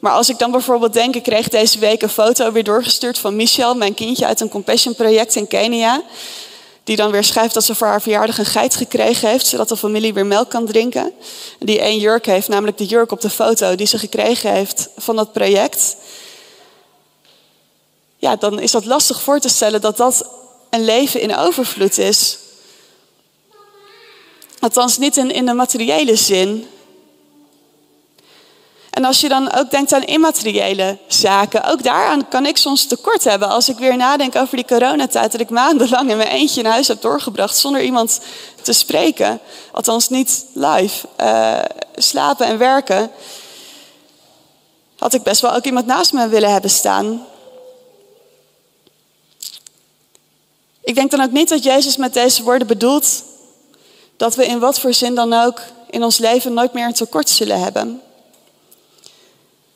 Maar 0.00 0.12
als 0.12 0.28
ik 0.28 0.38
dan 0.38 0.50
bijvoorbeeld 0.50 0.92
denk, 0.92 1.14
ik 1.14 1.22
kreeg 1.22 1.48
deze 1.48 1.78
week 1.78 2.02
een 2.02 2.08
foto 2.08 2.52
weer 2.52 2.64
doorgestuurd 2.64 3.18
van 3.18 3.36
Michelle, 3.36 3.74
mijn 3.74 3.94
kindje 3.94 4.26
uit 4.26 4.40
een 4.40 4.48
Compassion 4.48 4.94
project 4.94 5.34
in 5.34 5.46
Kenia. 5.46 6.02
Die 6.84 6.96
dan 6.96 7.10
weer 7.10 7.24
schrijft 7.24 7.54
dat 7.54 7.64
ze 7.64 7.74
voor 7.74 7.86
haar 7.86 8.02
verjaardag 8.02 8.38
een 8.38 8.44
geit 8.44 8.74
gekregen 8.74 9.28
heeft, 9.28 9.46
zodat 9.46 9.68
de 9.68 9.76
familie 9.76 10.14
weer 10.14 10.26
melk 10.26 10.50
kan 10.50 10.66
drinken. 10.66 11.12
Die 11.58 11.80
één 11.80 11.98
jurk 11.98 12.26
heeft, 12.26 12.48
namelijk 12.48 12.78
de 12.78 12.84
jurk 12.84 13.12
op 13.12 13.20
de 13.20 13.30
foto 13.30 13.74
die 13.74 13.86
ze 13.86 13.98
gekregen 13.98 14.52
heeft 14.52 14.88
van 14.96 15.16
dat 15.16 15.32
project. 15.32 15.96
Ja, 18.16 18.36
dan 18.36 18.60
is 18.60 18.70
dat 18.70 18.84
lastig 18.84 19.22
voor 19.22 19.40
te 19.40 19.48
stellen 19.48 19.80
dat 19.80 19.96
dat 19.96 20.28
een 20.70 20.84
leven 20.84 21.20
in 21.20 21.36
overvloed 21.36 21.98
is. 21.98 22.38
Althans 24.58 24.98
niet 24.98 25.16
in, 25.16 25.30
in 25.30 25.46
de 25.46 25.52
materiële 25.52 26.16
zin. 26.16 26.66
En 28.98 29.04
als 29.04 29.20
je 29.20 29.28
dan 29.28 29.52
ook 29.52 29.70
denkt 29.70 29.92
aan 29.92 30.02
immateriële 30.02 30.98
zaken, 31.06 31.64
ook 31.64 31.82
daaraan 31.82 32.28
kan 32.28 32.46
ik 32.46 32.56
soms 32.56 32.86
tekort 32.86 33.24
hebben. 33.24 33.48
Als 33.48 33.68
ik 33.68 33.78
weer 33.78 33.96
nadenk 33.96 34.36
over 34.36 34.56
die 34.56 34.66
coronatijd, 34.66 35.32
dat 35.32 35.40
ik 35.40 35.50
maandenlang 35.50 36.10
in 36.10 36.16
mijn 36.16 36.28
eentje 36.28 36.60
in 36.60 36.66
huis 36.66 36.88
heb 36.88 37.00
doorgebracht 37.00 37.56
zonder 37.56 37.82
iemand 37.82 38.20
te 38.62 38.72
spreken. 38.72 39.40
Althans 39.72 40.08
niet 40.08 40.44
live. 40.52 41.06
Uh, 41.20 41.58
slapen 41.94 42.46
en 42.46 42.58
werken. 42.58 43.10
Had 44.98 45.14
ik 45.14 45.22
best 45.22 45.40
wel 45.40 45.54
ook 45.54 45.64
iemand 45.64 45.86
naast 45.86 46.12
me 46.12 46.28
willen 46.28 46.52
hebben 46.52 46.70
staan. 46.70 47.26
Ik 50.80 50.94
denk 50.94 51.10
dan 51.10 51.22
ook 51.22 51.32
niet 51.32 51.48
dat 51.48 51.64
Jezus 51.64 51.96
met 51.96 52.14
deze 52.14 52.42
woorden 52.42 52.66
bedoelt 52.66 53.22
dat 54.16 54.34
we 54.34 54.46
in 54.46 54.58
wat 54.58 54.80
voor 54.80 54.94
zin 54.94 55.14
dan 55.14 55.32
ook 55.32 55.60
in 55.90 56.02
ons 56.02 56.18
leven 56.18 56.54
nooit 56.54 56.72
meer 56.72 56.86
een 56.86 56.92
tekort 56.92 57.28
zullen 57.28 57.60
hebben. 57.60 58.02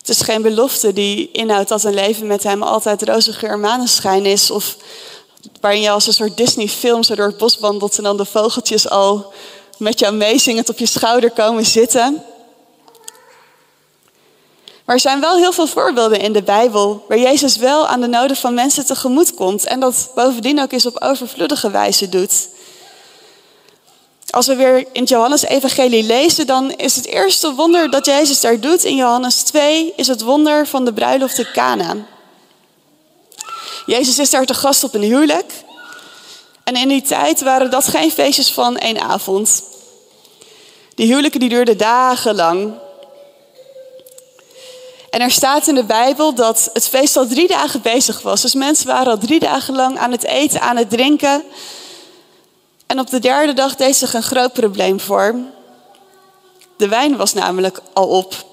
Het 0.02 0.11
is 0.11 0.21
geen 0.21 0.42
belofte 0.42 0.92
die 0.92 1.30
inhoudt 1.32 1.68
dat 1.68 1.85
een 1.85 1.94
leven 1.94 2.26
met 2.26 2.42
hem 2.42 2.62
altijd 2.62 3.02
roze 3.02 3.32
geur 3.32 3.59
maneschijn 3.59 4.26
is. 4.26 4.50
Of 4.50 4.76
waarin 5.61 5.80
je 5.80 5.90
als 5.90 6.06
een 6.06 6.12
soort 6.12 6.37
Disney-film 6.37 7.02
zo 7.02 7.14
door 7.14 7.26
het 7.26 7.37
bos 7.37 7.59
wandelt 7.59 7.97
en 7.97 8.02
dan 8.02 8.16
de 8.16 8.25
vogeltjes 8.25 8.88
al 8.88 9.32
met 9.78 9.99
jou 9.99 10.14
meezingend 10.14 10.68
op 10.68 10.78
je 10.78 10.87
schouder 10.87 11.30
komen 11.30 11.66
zitten. 11.66 12.25
Maar 14.85 14.94
er 14.94 15.00
zijn 15.00 15.21
wel 15.21 15.37
heel 15.37 15.52
veel 15.52 15.66
voorbeelden 15.66 16.21
in 16.21 16.32
de 16.32 16.42
Bijbel 16.42 17.04
waar 17.09 17.18
Jezus 17.18 17.56
wel 17.56 17.87
aan 17.87 18.00
de 18.00 18.06
noden 18.06 18.37
van 18.37 18.54
mensen 18.54 18.87
tegemoet 18.87 19.35
komt 19.35 19.64
en 19.64 19.80
dat 19.80 20.11
bovendien 20.14 20.61
ook 20.61 20.73
eens 20.73 20.87
op 20.87 21.02
overvloedige 21.02 21.71
wijze 21.71 22.09
doet. 22.09 22.49
Als 24.32 24.46
we 24.46 24.56
weer 24.56 24.78
in 24.78 25.00
het 25.00 25.08
Johannes-evangelie 25.08 26.02
lezen, 26.02 26.46
dan 26.46 26.70
is 26.70 26.96
het 26.96 27.06
eerste 27.06 27.54
wonder 27.54 27.90
dat 27.90 28.06
Jezus 28.06 28.40
daar 28.40 28.60
doet 28.60 28.84
in 28.84 28.96
Johannes 28.96 29.42
2, 29.42 29.92
is 29.96 30.06
het 30.06 30.22
wonder 30.22 30.66
van 30.66 30.84
de 30.84 30.92
bruiloft 30.92 31.38
in 31.38 31.46
Cana. 31.52 31.96
Jezus 33.86 34.18
is 34.18 34.30
daar 34.30 34.44
te 34.44 34.54
gast 34.54 34.84
op 34.84 34.94
een 34.94 35.02
huwelijk. 35.02 35.52
En 36.64 36.76
in 36.76 36.88
die 36.88 37.02
tijd 37.02 37.40
waren 37.40 37.70
dat 37.70 37.88
geen 37.88 38.10
feestjes 38.10 38.52
van 38.52 38.78
één 38.78 39.00
avond. 39.00 39.62
Die 40.94 41.06
huwelijken 41.06 41.40
die 41.40 41.48
duurden 41.48 41.78
dagenlang. 41.78 42.72
En 45.10 45.20
er 45.20 45.30
staat 45.30 45.66
in 45.66 45.74
de 45.74 45.84
Bijbel 45.84 46.34
dat 46.34 46.70
het 46.72 46.88
feest 46.88 47.16
al 47.16 47.26
drie 47.26 47.48
dagen 47.48 47.82
bezig 47.82 48.20
was. 48.20 48.42
Dus 48.42 48.54
mensen 48.54 48.86
waren 48.86 49.12
al 49.12 49.18
drie 49.18 49.40
dagen 49.40 49.74
lang 49.74 49.98
aan 49.98 50.12
het 50.12 50.24
eten, 50.24 50.60
aan 50.60 50.76
het 50.76 50.90
drinken. 50.90 51.44
En 52.92 52.99
op 52.99 53.11
de 53.11 53.18
derde 53.18 53.52
dag 53.52 53.76
deed 53.76 53.96
zich 53.96 54.14
een 54.14 54.22
groot 54.22 54.52
probleem 54.52 55.00
voor. 55.00 55.34
De 56.76 56.88
wijn 56.88 57.16
was 57.16 57.32
namelijk 57.32 57.80
al 57.92 58.08
op. 58.08 58.46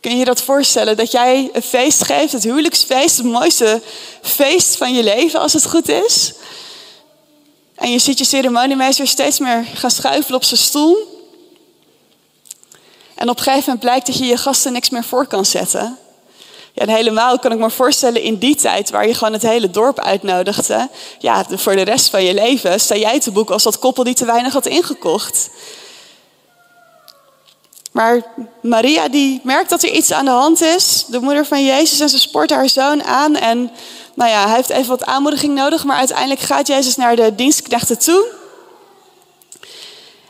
Kun 0.00 0.10
je 0.10 0.16
je 0.16 0.24
dat 0.24 0.42
voorstellen? 0.42 0.96
Dat 0.96 1.10
jij 1.10 1.50
een 1.52 1.62
feest 1.62 2.04
geeft, 2.04 2.32
het 2.32 2.42
huwelijksfeest, 2.42 3.16
het 3.16 3.26
mooiste 3.26 3.82
feest 4.22 4.76
van 4.76 4.94
je 4.94 5.02
leven 5.02 5.40
als 5.40 5.52
het 5.52 5.66
goed 5.66 5.88
is. 5.88 6.32
En 7.74 7.90
je 7.90 7.98
ziet 7.98 8.18
je 8.18 8.24
ceremoniemeester 8.24 9.06
steeds 9.06 9.38
meer 9.38 9.64
gaan 9.74 9.90
schuifelen 9.90 10.36
op 10.36 10.44
zijn 10.44 10.60
stoel. 10.60 10.96
En 13.14 13.28
op 13.28 13.36
een 13.36 13.42
gegeven 13.42 13.64
moment 13.64 13.84
blijkt 13.84 14.06
dat 14.06 14.18
je 14.18 14.24
je 14.24 14.36
gasten 14.36 14.72
niks 14.72 14.90
meer 14.90 15.04
voor 15.04 15.26
kan 15.26 15.44
zetten. 15.44 15.98
Ja, 16.74 16.82
en 16.82 16.88
helemaal 16.88 17.38
kan 17.38 17.52
ik 17.52 17.58
me 17.58 17.70
voorstellen 17.70 18.22
in 18.22 18.36
die 18.36 18.54
tijd 18.54 18.90
waar 18.90 19.06
je 19.06 19.14
gewoon 19.14 19.32
het 19.32 19.42
hele 19.42 19.70
dorp 19.70 20.00
uitnodigde. 20.00 20.88
Ja, 21.18 21.44
voor 21.50 21.76
de 21.76 21.82
rest 21.82 22.10
van 22.10 22.24
je 22.24 22.34
leven 22.34 22.80
sta 22.80 22.96
jij 22.96 23.20
te 23.20 23.30
boeken 23.30 23.54
als 23.54 23.62
dat 23.62 23.78
koppel 23.78 24.04
die 24.04 24.14
te 24.14 24.24
weinig 24.24 24.52
had 24.52 24.66
ingekocht. 24.66 25.50
Maar 27.92 28.22
Maria 28.62 29.08
die 29.08 29.40
merkt 29.42 29.70
dat 29.70 29.82
er 29.82 29.90
iets 29.90 30.12
aan 30.12 30.24
de 30.24 30.30
hand 30.30 30.62
is. 30.62 31.04
De 31.08 31.20
moeder 31.20 31.46
van 31.46 31.64
Jezus 31.64 32.00
en 32.00 32.08
ze 32.08 32.18
sport 32.18 32.50
haar 32.50 32.68
zoon 32.68 33.04
aan. 33.04 33.36
En 33.36 33.70
nou 34.14 34.30
ja, 34.30 34.46
hij 34.46 34.56
heeft 34.56 34.70
even 34.70 34.88
wat 34.88 35.04
aanmoediging 35.04 35.54
nodig. 35.54 35.84
Maar 35.84 35.96
uiteindelijk 35.96 36.40
gaat 36.40 36.66
Jezus 36.66 36.96
naar 36.96 37.16
de 37.16 37.34
dienstknechten 37.34 37.98
toe. 37.98 38.24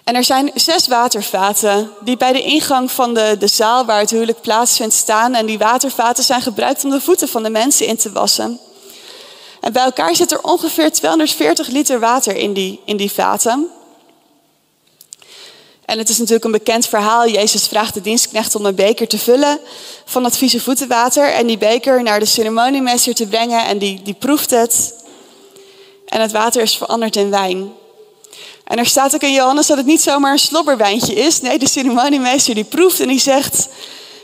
En 0.05 0.15
er 0.15 0.25
zijn 0.25 0.51
zes 0.55 0.87
watervaten 0.87 1.91
die 2.01 2.17
bij 2.17 2.33
de 2.33 2.43
ingang 2.43 2.91
van 2.91 3.15
de, 3.15 3.37
de 3.39 3.47
zaal 3.47 3.85
waar 3.85 4.01
het 4.01 4.11
huwelijk 4.11 4.41
plaatsvindt 4.41 4.95
staan. 4.95 5.35
En 5.35 5.47
die 5.47 5.59
watervaten 5.59 6.25
zijn 6.25 6.43
gebruikt 6.43 6.85
om 6.85 6.91
de 6.91 7.01
voeten 7.01 7.29
van 7.29 7.43
de 7.43 7.51
mensen 7.51 7.87
in 7.87 7.97
te 7.97 8.13
wassen. 8.13 8.61
En 9.61 9.73
bij 9.73 9.83
elkaar 9.83 10.17
zit 10.17 10.33
er 10.33 10.43
ongeveer 10.43 10.93
240 10.93 11.69
liter 11.69 12.01
water 12.01 12.37
in 12.37 12.53
die, 12.53 12.81
in 12.85 12.97
die 12.97 13.13
vaten. 13.13 13.69
En 15.85 15.99
het 15.99 16.09
is 16.09 16.19
natuurlijk 16.19 16.45
een 16.45 16.53
bekend 16.53 16.87
verhaal. 16.87 17.29
Jezus 17.29 17.67
vraagt 17.67 17.95
de 17.95 18.01
dienstknecht 18.01 18.55
om 18.55 18.67
een 18.67 18.75
beker 18.75 19.09
te 19.09 19.19
vullen 19.19 19.59
van 20.05 20.23
dat 20.23 20.37
vieze 20.37 20.61
voetenwater. 20.61 21.33
En 21.33 21.47
die 21.47 21.59
beker 21.59 22.03
naar 22.03 22.21
de 22.21 22.27
ceremoniemeester 22.27 23.15
te 23.15 23.27
brengen. 23.27 23.65
En 23.65 23.79
die, 23.79 24.03
die 24.03 24.15
proeft 24.15 24.51
het. 24.51 24.95
En 26.07 26.21
het 26.21 26.33
water 26.33 26.63
is 26.63 26.77
veranderd 26.77 27.17
in 27.17 27.31
wijn. 27.31 27.73
En 28.65 28.79
er 28.79 28.87
staat 28.87 29.15
ook 29.15 29.23
in 29.23 29.33
Johannes 29.33 29.67
dat 29.67 29.77
het 29.77 29.87
niet 29.87 30.03
zomaar 30.03 30.33
een 30.33 30.39
slobberwijntje 30.39 31.15
is. 31.15 31.41
Nee, 31.41 31.59
de 31.59 31.69
ceremoniemeester 31.69 32.55
die 32.55 32.65
proeft 32.65 33.01
en 33.01 33.09
die 33.09 33.21
zegt... 33.21 33.69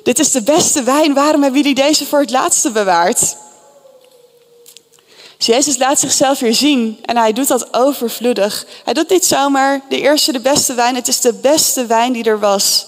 Dit 0.02 0.18
is 0.18 0.30
de 0.30 0.42
beste 0.42 0.82
wijn, 0.82 1.14
waarom 1.14 1.42
hebben 1.42 1.60
jullie 1.60 1.74
deze 1.74 2.06
voor 2.06 2.20
het 2.20 2.30
laatste 2.30 2.70
bewaard? 2.70 3.36
Dus 5.36 5.46
Jezus 5.46 5.76
laat 5.76 6.00
zichzelf 6.00 6.38
weer 6.38 6.54
zien 6.54 6.98
en 7.02 7.16
hij 7.16 7.32
doet 7.32 7.48
dat 7.48 7.74
overvloedig. 7.74 8.66
Hij 8.84 8.92
doet 8.92 9.08
niet 9.08 9.24
zomaar 9.24 9.80
de 9.88 10.00
eerste, 10.00 10.32
de 10.32 10.40
beste 10.40 10.74
wijn. 10.74 10.94
Het 10.94 11.08
is 11.08 11.20
de 11.20 11.32
beste 11.32 11.86
wijn 11.86 12.12
die 12.12 12.24
er 12.24 12.38
was. 12.38 12.86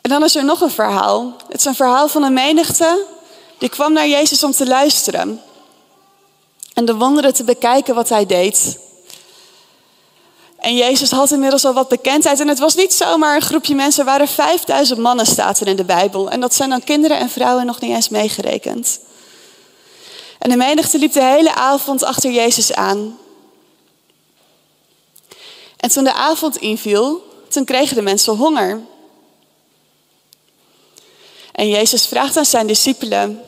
En 0.00 0.10
dan 0.10 0.24
is 0.24 0.36
er 0.36 0.44
nog 0.44 0.60
een 0.60 0.70
verhaal. 0.70 1.36
Het 1.48 1.58
is 1.58 1.64
een 1.64 1.74
verhaal 1.74 2.08
van 2.08 2.22
een 2.22 2.32
menigte 2.32 3.04
die 3.58 3.68
kwam 3.68 3.92
naar 3.92 4.08
Jezus 4.08 4.44
om 4.44 4.52
te 4.52 4.66
luisteren. 4.66 5.42
En 6.78 6.84
de 6.84 6.94
wonderen 6.94 7.34
te 7.34 7.44
bekijken 7.44 7.94
wat 7.94 8.08
hij 8.08 8.26
deed. 8.26 8.78
En 10.58 10.76
Jezus 10.76 11.10
had 11.10 11.30
inmiddels 11.30 11.64
al 11.64 11.72
wat 11.72 11.88
bekendheid. 11.88 12.40
En 12.40 12.48
het 12.48 12.58
was 12.58 12.74
niet 12.74 12.92
zomaar 12.92 13.34
een 13.34 13.42
groepje 13.42 13.74
mensen. 13.74 14.00
Er 14.00 14.10
waren 14.10 14.28
5000 14.28 14.98
mannen, 14.98 15.26
staat 15.26 15.60
er 15.60 15.66
in 15.66 15.76
de 15.76 15.84
Bijbel. 15.84 16.30
En 16.30 16.40
dat 16.40 16.54
zijn 16.54 16.70
dan 16.70 16.84
kinderen 16.84 17.18
en 17.18 17.30
vrouwen 17.30 17.66
nog 17.66 17.80
niet 17.80 17.90
eens 17.90 18.08
meegerekend. 18.08 19.00
En 20.38 20.50
de 20.50 20.56
menigte 20.56 20.98
liep 20.98 21.12
de 21.12 21.24
hele 21.24 21.54
avond 21.54 22.02
achter 22.02 22.30
Jezus 22.30 22.72
aan. 22.72 23.18
En 25.76 25.90
toen 25.90 26.04
de 26.04 26.12
avond 26.12 26.56
inviel, 26.56 27.22
toen 27.48 27.64
kregen 27.64 27.96
de 27.96 28.02
mensen 28.02 28.36
honger. 28.36 28.80
En 31.52 31.68
Jezus 31.68 32.06
vraagt 32.06 32.36
aan 32.36 32.44
zijn 32.44 32.66
discipelen: 32.66 33.47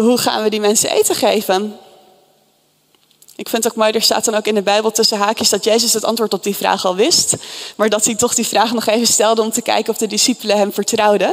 Hoe 0.00 0.18
gaan 0.18 0.42
we 0.42 0.50
die 0.50 0.60
mensen 0.60 0.90
eten 0.90 1.14
geven? 1.14 1.78
Ik 3.36 3.48
vind 3.48 3.64
het 3.64 3.72
ook 3.72 3.78
mooi, 3.78 3.92
er 3.92 4.02
staat 4.02 4.24
dan 4.24 4.34
ook 4.34 4.46
in 4.46 4.54
de 4.54 4.62
Bijbel 4.62 4.90
tussen 4.90 5.18
haakjes 5.18 5.48
dat 5.48 5.64
Jezus 5.64 5.92
het 5.92 6.04
antwoord 6.04 6.34
op 6.34 6.42
die 6.42 6.56
vraag 6.56 6.84
al 6.84 6.94
wist. 6.94 7.34
Maar 7.76 7.88
dat 7.88 8.04
hij 8.04 8.14
toch 8.14 8.34
die 8.34 8.46
vraag 8.46 8.72
nog 8.72 8.86
even 8.86 9.06
stelde 9.06 9.42
om 9.42 9.50
te 9.50 9.62
kijken 9.62 9.92
of 9.92 9.98
de 9.98 10.06
discipelen 10.06 10.56
hem 10.56 10.72
vertrouwden. 10.72 11.28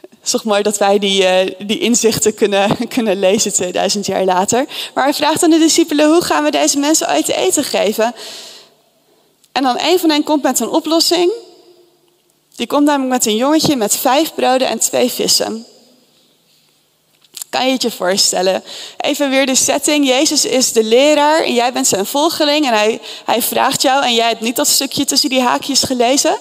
Het 0.00 0.24
is 0.24 0.30
toch 0.30 0.44
mooi 0.44 0.62
dat 0.62 0.78
wij 0.78 0.98
die, 0.98 1.22
uh, 1.22 1.54
die 1.66 1.78
inzichten 1.78 2.34
kunnen, 2.34 2.76
kunnen 2.94 3.18
lezen 3.18 3.52
2000 3.52 4.06
jaar 4.06 4.24
later. 4.24 4.66
Maar 4.94 5.04
hij 5.04 5.14
vraagt 5.14 5.42
aan 5.42 5.50
de 5.50 5.58
discipelen, 5.58 6.08
hoe 6.08 6.22
gaan 6.22 6.44
we 6.44 6.50
deze 6.50 6.78
mensen 6.78 7.06
uit 7.06 7.24
te 7.24 7.34
eten 7.34 7.64
geven? 7.64 8.14
En 9.52 9.62
dan 9.62 9.78
een 9.80 9.98
van 9.98 10.10
hen 10.10 10.24
komt 10.24 10.42
met 10.42 10.60
een 10.60 10.68
oplossing. 10.70 11.32
Die 12.56 12.66
komt 12.66 12.84
namelijk 12.84 13.12
met 13.12 13.26
een 13.26 13.36
jongetje 13.36 13.76
met 13.76 13.96
vijf 13.96 14.34
broden 14.34 14.68
en 14.68 14.78
twee 14.78 15.10
vissen. 15.10 15.66
Kan 17.52 17.66
je 17.66 17.72
het 17.72 17.82
je 17.82 17.90
voorstellen? 17.90 18.64
Even 18.96 19.30
weer 19.30 19.46
de 19.46 19.54
setting. 19.54 20.06
Jezus 20.06 20.44
is 20.44 20.72
de 20.72 20.84
leraar 20.84 21.42
en 21.42 21.54
jij 21.54 21.72
bent 21.72 21.86
zijn 21.86 22.06
volgeling. 22.06 22.66
En 22.66 22.72
hij, 22.72 23.00
hij 23.24 23.42
vraagt 23.42 23.82
jou, 23.82 24.04
en 24.04 24.14
jij 24.14 24.28
hebt 24.28 24.40
niet 24.40 24.56
dat 24.56 24.68
stukje 24.68 25.04
tussen 25.04 25.28
die 25.28 25.40
haakjes 25.40 25.82
gelezen. 25.82 26.38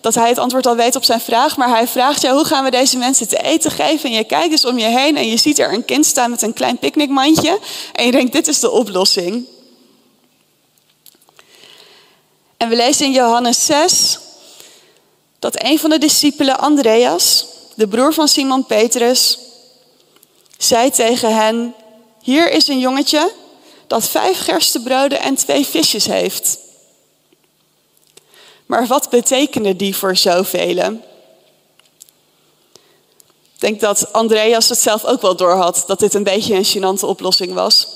Dat 0.00 0.14
hij 0.14 0.28
het 0.28 0.38
antwoord 0.38 0.66
al 0.66 0.76
weet 0.76 0.96
op 0.96 1.04
zijn 1.04 1.20
vraag. 1.20 1.56
Maar 1.56 1.68
hij 1.68 1.88
vraagt 1.88 2.22
jou, 2.22 2.36
hoe 2.36 2.44
gaan 2.44 2.64
we 2.64 2.70
deze 2.70 2.96
mensen 2.96 3.28
te 3.28 3.42
eten 3.42 3.70
geven? 3.70 4.10
En 4.10 4.16
je 4.16 4.24
kijkt 4.24 4.50
dus 4.50 4.64
om 4.64 4.78
je 4.78 4.86
heen 4.86 5.16
en 5.16 5.28
je 5.28 5.36
ziet 5.36 5.58
er 5.58 5.72
een 5.72 5.84
kind 5.84 6.06
staan 6.06 6.30
met 6.30 6.42
een 6.42 6.52
klein 6.52 6.78
picknickmandje. 6.78 7.58
En 7.92 8.06
je 8.06 8.12
denkt, 8.12 8.32
dit 8.32 8.48
is 8.48 8.60
de 8.60 8.70
oplossing. 8.70 9.46
En 12.56 12.68
we 12.68 12.76
lezen 12.76 13.06
in 13.06 13.12
Johannes 13.12 13.66
6 13.66 14.18
dat 15.38 15.62
een 15.62 15.78
van 15.78 15.90
de 15.90 15.98
discipelen, 15.98 16.58
Andreas, 16.58 17.46
de 17.74 17.88
broer 17.88 18.14
van 18.14 18.28
Simon 18.28 18.66
Petrus 18.66 19.38
zei 20.62 20.90
tegen 20.90 21.36
hen: 21.36 21.74
Hier 22.22 22.50
is 22.52 22.68
een 22.68 22.78
jongetje 22.78 23.32
dat 23.86 24.08
vijf 24.08 24.40
gerstebroden 24.40 25.20
en 25.20 25.34
twee 25.34 25.66
visjes 25.66 26.06
heeft. 26.06 26.58
Maar 28.66 28.86
wat 28.86 29.10
betekende 29.10 29.76
die 29.76 29.96
voor 29.96 30.16
zoveel? 30.16 30.78
Ik 33.54 33.66
denk 33.66 33.80
dat 33.80 34.12
Andreas 34.12 34.68
het 34.68 34.78
zelf 34.78 35.04
ook 35.04 35.20
wel 35.20 35.36
doorhad 35.36 35.84
dat 35.86 35.98
dit 35.98 36.14
een 36.14 36.22
beetje 36.22 36.54
een 36.54 36.66
gênante 36.98 37.04
oplossing 37.04 37.52
was. 37.52 37.86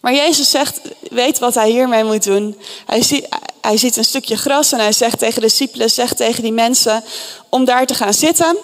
Maar 0.00 0.14
Jezus 0.14 0.50
zegt, 0.50 0.80
weet 1.10 1.38
wat 1.38 1.54
hij 1.54 1.70
hiermee 1.70 2.04
moet 2.04 2.24
doen. 2.24 2.58
Hij 2.86 3.02
ziet, 3.02 3.28
hij 3.60 3.76
ziet 3.76 3.96
een 3.96 4.04
stukje 4.04 4.36
gras 4.36 4.72
en 4.72 4.78
hij 4.78 4.92
zegt 4.92 5.18
tegen 5.18 5.40
de 5.40 5.46
discipelen, 5.46 5.90
zegt 5.90 6.16
tegen 6.16 6.42
die 6.42 6.52
mensen 6.52 7.04
om 7.48 7.64
daar 7.64 7.86
te 7.86 7.94
gaan 7.94 8.14
zitten. 8.14 8.56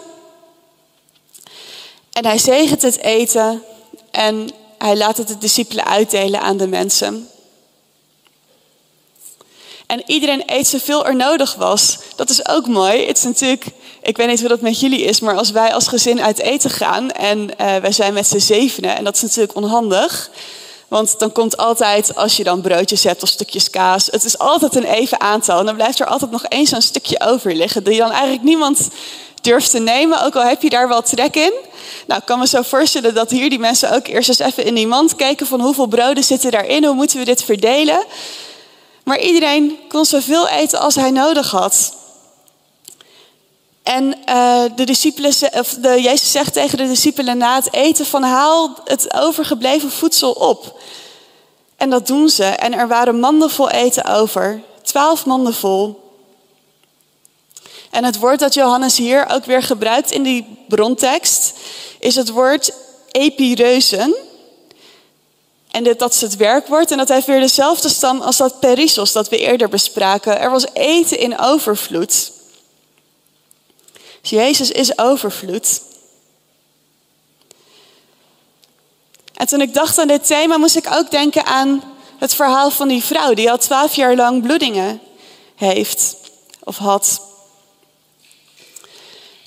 En 2.15 2.27
hij 2.27 2.39
zegent 2.39 2.83
het 2.83 2.99
eten 2.99 3.63
en 4.11 4.51
hij 4.79 4.97
laat 4.97 5.17
het 5.17 5.29
de 5.29 5.39
discipelen 5.39 5.85
uitdelen 5.85 6.41
aan 6.41 6.57
de 6.57 6.67
mensen. 6.67 7.29
En 9.87 10.03
iedereen 10.07 10.43
eet 10.47 10.67
zoveel 10.67 11.07
er 11.07 11.17
nodig 11.17 11.55
was. 11.55 11.99
Dat 12.17 12.31
is 12.31 12.49
ook 12.49 12.67
mooi. 12.67 13.07
Het 13.07 13.17
is 13.17 13.23
natuurlijk, 13.23 13.67
ik 14.03 14.17
weet 14.17 14.29
niet 14.29 14.41
hoe 14.41 14.49
dat 14.49 14.61
met 14.61 14.81
jullie 14.81 15.03
is, 15.03 15.21
maar 15.21 15.37
als 15.37 15.51
wij 15.51 15.75
als 15.75 15.89
gezin 15.89 16.23
uit 16.23 16.39
eten 16.39 16.71
gaan 16.71 17.11
en 17.11 17.39
uh, 17.39 17.77
wij 17.77 17.93
zijn 17.93 18.15
met 18.15 18.27
z'n 18.27 18.39
zevenen, 18.39 18.97
en 18.97 19.05
dat 19.05 19.15
is 19.15 19.23
natuurlijk 19.23 19.57
onhandig. 19.57 20.31
Want 20.89 21.19
dan 21.19 21.33
komt 21.33 21.57
altijd, 21.57 22.17
als 22.17 22.37
je 22.37 22.45
dan 22.45 22.61
broodjes 22.61 23.05
hebt 23.05 23.23
of 23.23 23.29
stukjes 23.29 23.71
kaas, 23.71 24.07
het 24.11 24.25
is 24.25 24.39
altijd 24.39 24.75
een 24.77 24.85
even 24.85 25.21
aantal. 25.21 25.59
En 25.59 25.67
dan 25.67 25.75
blijft 25.75 26.01
er 26.01 26.07
altijd 26.07 26.31
nog 26.31 26.45
één 26.45 26.67
zo'n 26.67 26.83
stukje 26.83 27.21
over 27.21 27.55
liggen, 27.55 27.85
die 27.85 27.99
dan 27.99 28.11
eigenlijk 28.11 28.43
niemand 28.43 28.89
durft 29.45 29.71
te 29.71 29.79
nemen, 29.79 30.23
ook 30.23 30.37
al 30.37 30.45
heb 30.45 30.63
je 30.63 30.71
daar 30.71 30.89
wel 30.89 31.03
trek 31.03 31.37
in. 31.37 31.53
Nou, 32.07 32.21
ik 32.21 32.27
kan 32.27 32.39
me 32.39 32.47
zo 32.47 32.63
voorstellen 32.63 33.15
dat 33.15 33.31
hier 33.31 33.51
die 33.51 33.59
mensen 33.59 33.93
ook 33.93 34.07
eerst 34.07 34.29
eens 34.29 34.39
even 34.39 34.65
in 34.65 34.75
die 34.75 34.87
mand 34.87 35.17
keken 35.17 35.47
van 35.47 35.61
hoeveel 35.61 35.87
broden 35.87 36.25
zitten 36.25 36.51
daarin, 36.51 36.85
hoe 36.85 36.95
moeten 36.95 37.19
we 37.19 37.25
dit 37.25 37.45
verdelen. 37.45 38.05
Maar 39.05 39.21
iedereen 39.21 39.79
kon 39.89 40.05
zoveel 40.05 40.49
eten 40.49 40.81
als 40.81 40.95
hij 40.95 41.11
nodig 41.11 41.51
had. 41.51 41.95
En 43.83 44.15
uh, 44.29 44.63
de 44.77 44.85
discipelen, 44.85 45.33
of 45.53 45.69
de, 45.69 46.03
Jezus 46.03 46.31
zegt 46.31 46.53
tegen 46.53 46.79
de 46.79 46.87
discipelen 46.87 47.39
na 47.39 47.55
het 47.55 47.73
eten 47.73 48.07
van 48.07 48.23
haal 48.23 48.77
het 48.85 49.15
overgebleven 49.15 49.91
voedsel 49.91 50.33
op. 50.33 50.81
En 51.77 51.91
dat 51.91 52.07
doen 52.07 52.29
ze. 52.29 52.45
En 52.45 52.75
er 52.75 52.89
waren 52.89 53.21
manden 53.21 53.51
vol 53.51 53.71
eten 53.71 54.05
over. 54.05 54.63
Twaalf 54.83 55.27
manden 55.27 55.55
vol. 55.55 56.04
En 57.95 58.05
het 58.05 58.19
woord 58.19 58.39
dat 58.39 58.55
Johannes 58.55 58.97
hier 58.97 59.29
ook 59.29 59.45
weer 59.45 59.63
gebruikt 59.63 60.11
in 60.11 60.23
die 60.23 60.65
brontekst 60.69 61.53
is 61.99 62.15
het 62.15 62.29
woord 62.29 62.73
epireuzen. 63.11 64.15
En 65.71 65.85
dat 65.97 66.15
is 66.15 66.21
het 66.21 66.37
werkwoord 66.37 66.91
en 66.91 66.97
dat 66.97 67.09
heeft 67.09 67.27
weer 67.27 67.41
dezelfde 67.41 67.89
stam 67.89 68.21
als 68.21 68.37
dat 68.37 68.61
perisos 68.61 69.13
dat 69.13 69.29
we 69.29 69.39
eerder 69.39 69.69
bespraken. 69.69 70.41
Er 70.41 70.51
was 70.51 70.67
eten 70.73 71.19
in 71.19 71.39
overvloed. 71.39 72.33
Dus 74.21 74.31
Jezus 74.31 74.71
is 74.71 74.99
overvloed. 74.99 75.81
En 79.35 79.47
toen 79.47 79.61
ik 79.61 79.75
dacht 79.75 79.99
aan 79.99 80.09
dit 80.09 80.27
thema, 80.27 80.57
moest 80.57 80.77
ik 80.77 80.95
ook 80.95 81.11
denken 81.11 81.47
aan 81.47 81.83
het 82.19 82.35
verhaal 82.35 82.71
van 82.71 82.89
die 82.89 83.05
vrouw 83.05 83.35
die 83.35 83.51
al 83.51 83.59
twaalf 83.59 83.95
jaar 83.95 84.17
lang 84.17 84.43
bloedingen 84.43 85.01
heeft 85.55 86.17
of 86.65 86.77
had. 86.77 87.33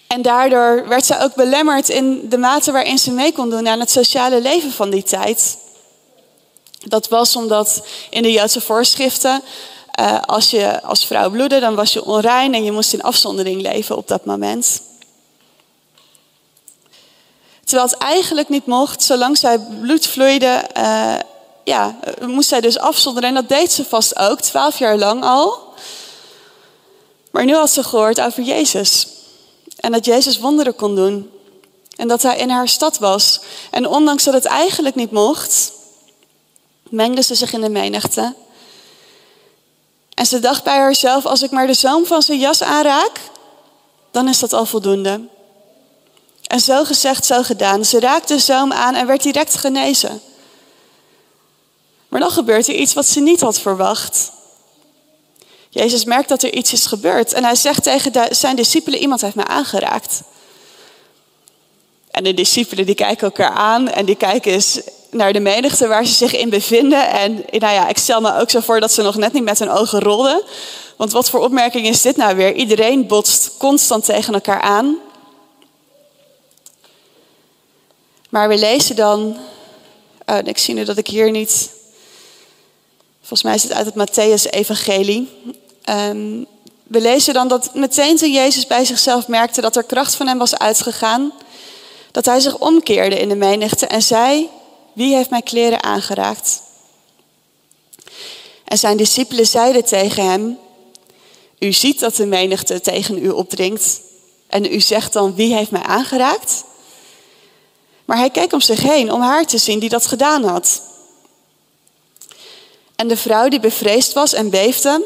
En 0.07 0.21
daardoor 0.21 0.87
werd 0.87 1.05
ze 1.05 1.19
ook 1.19 1.35
belemmerd 1.35 1.89
in 1.89 2.29
de 2.29 2.37
mate 2.37 2.71
waarin 2.71 2.97
ze 2.97 3.11
mee 3.11 3.31
kon 3.31 3.49
doen 3.49 3.67
aan 3.67 3.79
het 3.79 3.91
sociale 3.91 4.41
leven 4.41 4.71
van 4.71 4.89
die 4.89 5.03
tijd. 5.03 5.57
Dat 6.79 7.07
was 7.07 7.35
omdat 7.35 7.85
in 8.09 8.21
de 8.21 8.31
Joodse 8.31 8.61
voorschriften, 8.61 9.41
uh, 9.99 10.19
als 10.21 10.49
je 10.49 10.81
als 10.81 11.05
vrouw 11.05 11.29
bloedde, 11.29 11.59
dan 11.59 11.75
was 11.75 11.93
je 11.93 12.05
onrein 12.05 12.53
en 12.53 12.63
je 12.63 12.71
moest 12.71 12.93
in 12.93 13.01
afzondering 13.01 13.61
leven 13.61 13.97
op 13.97 14.07
dat 14.07 14.25
moment. 14.25 14.81
Terwijl 17.63 17.89
het 17.89 17.97
eigenlijk 17.97 18.49
niet 18.49 18.65
mocht, 18.65 19.03
zolang 19.03 19.37
zij 19.37 19.59
bloed 19.81 20.07
vloeide, 20.07 20.63
uh, 20.77 21.15
ja, 21.63 21.95
moest 22.21 22.49
zij 22.49 22.61
dus 22.61 22.79
afzonderen. 22.79 23.29
En 23.29 23.35
dat 23.35 23.49
deed 23.49 23.71
ze 23.71 23.85
vast 23.85 24.17
ook, 24.17 24.41
twaalf 24.41 24.79
jaar 24.79 24.97
lang 24.97 25.23
al. 25.23 25.73
Maar 27.31 27.45
nu 27.45 27.55
had 27.55 27.69
ze 27.69 27.83
gehoord 27.83 28.21
over 28.21 28.43
Jezus. 28.43 29.07
En 29.77 29.91
dat 29.91 30.05
Jezus 30.05 30.39
wonderen 30.39 30.75
kon 30.75 30.95
doen. 30.95 31.31
En 31.95 32.07
dat 32.07 32.21
hij 32.21 32.37
in 32.37 32.49
haar 32.49 32.67
stad 32.67 32.97
was. 32.97 33.39
En 33.71 33.87
ondanks 33.87 34.23
dat 34.23 34.33
het 34.33 34.45
eigenlijk 34.45 34.95
niet 34.95 35.11
mocht, 35.11 35.71
mengde 36.89 37.21
ze 37.21 37.35
zich 37.35 37.53
in 37.53 37.61
de 37.61 37.69
menigte. 37.69 38.35
En 40.13 40.25
ze 40.25 40.39
dacht 40.39 40.63
bij 40.63 40.77
haarzelf, 40.77 41.25
als 41.25 41.41
ik 41.41 41.51
maar 41.51 41.67
de 41.67 41.73
zoom 41.73 42.05
van 42.05 42.21
zijn 42.21 42.39
jas 42.39 42.61
aanraak, 42.61 43.19
dan 44.11 44.27
is 44.27 44.39
dat 44.39 44.53
al 44.53 44.65
voldoende. 44.65 45.21
En 46.47 46.59
zo 46.59 46.83
gezegd, 46.83 47.25
zo 47.25 47.43
gedaan. 47.43 47.85
Ze 47.85 47.99
raakte 47.99 48.33
de 48.33 48.39
zoom 48.39 48.73
aan 48.73 48.95
en 48.95 49.07
werd 49.07 49.23
direct 49.23 49.55
genezen. 49.55 50.21
Maar 52.07 52.19
dan 52.19 52.31
gebeurt 52.31 52.67
er 52.67 52.75
iets 52.75 52.93
wat 52.93 53.05
ze 53.05 53.19
niet 53.19 53.41
had 53.41 53.59
verwacht. 53.59 54.31
Jezus 55.77 56.05
merkt 56.05 56.29
dat 56.29 56.43
er 56.43 56.53
iets 56.53 56.73
is 56.73 56.85
gebeurd 56.85 57.33
en 57.33 57.43
hij 57.43 57.55
zegt 57.55 57.83
tegen 57.83 58.35
zijn 58.35 58.55
discipelen, 58.55 58.99
iemand 58.99 59.21
heeft 59.21 59.35
mij 59.35 59.45
aangeraakt. 59.45 60.21
En 62.11 62.23
de 62.23 62.33
discipelen 62.33 62.85
die 62.85 62.95
kijken 62.95 63.27
elkaar 63.27 63.51
aan 63.51 63.89
en 63.89 64.05
die 64.05 64.15
kijken 64.15 64.51
eens 64.51 64.79
naar 65.11 65.33
de 65.33 65.39
menigte 65.39 65.87
waar 65.87 66.05
ze 66.05 66.13
zich 66.13 66.35
in 66.35 66.49
bevinden. 66.49 67.09
En 67.09 67.33
nou 67.33 67.73
ja, 67.73 67.87
ik 67.87 67.97
stel 67.97 68.21
me 68.21 68.39
ook 68.39 68.49
zo 68.49 68.59
voor 68.59 68.79
dat 68.79 68.91
ze 68.91 69.01
nog 69.01 69.15
net 69.15 69.33
niet 69.33 69.43
met 69.43 69.59
hun 69.59 69.69
ogen 69.69 69.99
rollen. 69.99 70.43
Want 70.95 71.11
wat 71.11 71.29
voor 71.29 71.39
opmerking 71.39 71.87
is 71.87 72.01
dit 72.01 72.17
nou 72.17 72.35
weer? 72.35 72.53
Iedereen 72.53 73.07
botst 73.07 73.57
constant 73.57 74.05
tegen 74.05 74.33
elkaar 74.33 74.61
aan. 74.61 74.97
Maar 78.29 78.47
we 78.47 78.57
lezen 78.57 78.95
dan. 78.95 79.37
Oh, 80.25 80.37
ik 80.43 80.57
zie 80.57 80.73
nu 80.73 80.83
dat 80.83 80.97
ik 80.97 81.07
hier 81.07 81.31
niet. 81.31 81.69
Volgens 83.19 83.43
mij 83.43 83.55
is 83.55 83.63
het 83.63 83.73
uit 83.73 83.85
het 83.85 83.95
Matthäus-evangelie. 83.95 85.29
Um, 85.89 86.47
we 86.83 87.01
lezen 87.01 87.33
dan 87.33 87.47
dat 87.47 87.73
meteen 87.73 88.17
toen 88.17 88.31
Jezus 88.31 88.67
bij 88.67 88.85
zichzelf 88.85 89.27
merkte 89.27 89.61
dat 89.61 89.75
er 89.75 89.83
kracht 89.83 90.15
van 90.15 90.27
hem 90.27 90.37
was 90.37 90.57
uitgegaan, 90.57 91.31
dat 92.11 92.25
hij 92.25 92.39
zich 92.39 92.57
omkeerde 92.57 93.19
in 93.19 93.29
de 93.29 93.35
menigte 93.35 93.85
en 93.85 94.01
zei: 94.01 94.49
Wie 94.93 95.15
heeft 95.15 95.29
mijn 95.29 95.43
kleren 95.43 95.83
aangeraakt? 95.83 96.61
En 98.63 98.77
zijn 98.77 98.97
discipelen 98.97 99.47
zeiden 99.47 99.85
tegen 99.85 100.29
hem: 100.29 100.57
U 101.59 101.73
ziet 101.73 101.99
dat 101.99 102.15
de 102.15 102.25
menigte 102.25 102.81
tegen 102.81 103.25
u 103.25 103.29
opdringt 103.29 104.01
en 104.47 104.73
u 104.73 104.79
zegt 104.79 105.13
dan: 105.13 105.35
Wie 105.35 105.55
heeft 105.55 105.71
mij 105.71 105.83
aangeraakt? 105.83 106.63
Maar 108.05 108.17
hij 108.17 108.29
keek 108.29 108.53
om 108.53 108.61
zich 108.61 108.81
heen 108.81 109.11
om 109.11 109.21
haar 109.21 109.45
te 109.45 109.57
zien 109.57 109.79
die 109.79 109.89
dat 109.89 110.07
gedaan 110.07 110.43
had. 110.43 110.81
En 112.95 113.07
de 113.07 113.17
vrouw 113.17 113.47
die 113.47 113.59
bevreesd 113.59 114.13
was 114.13 114.33
en 114.33 114.49
beefde, 114.49 115.03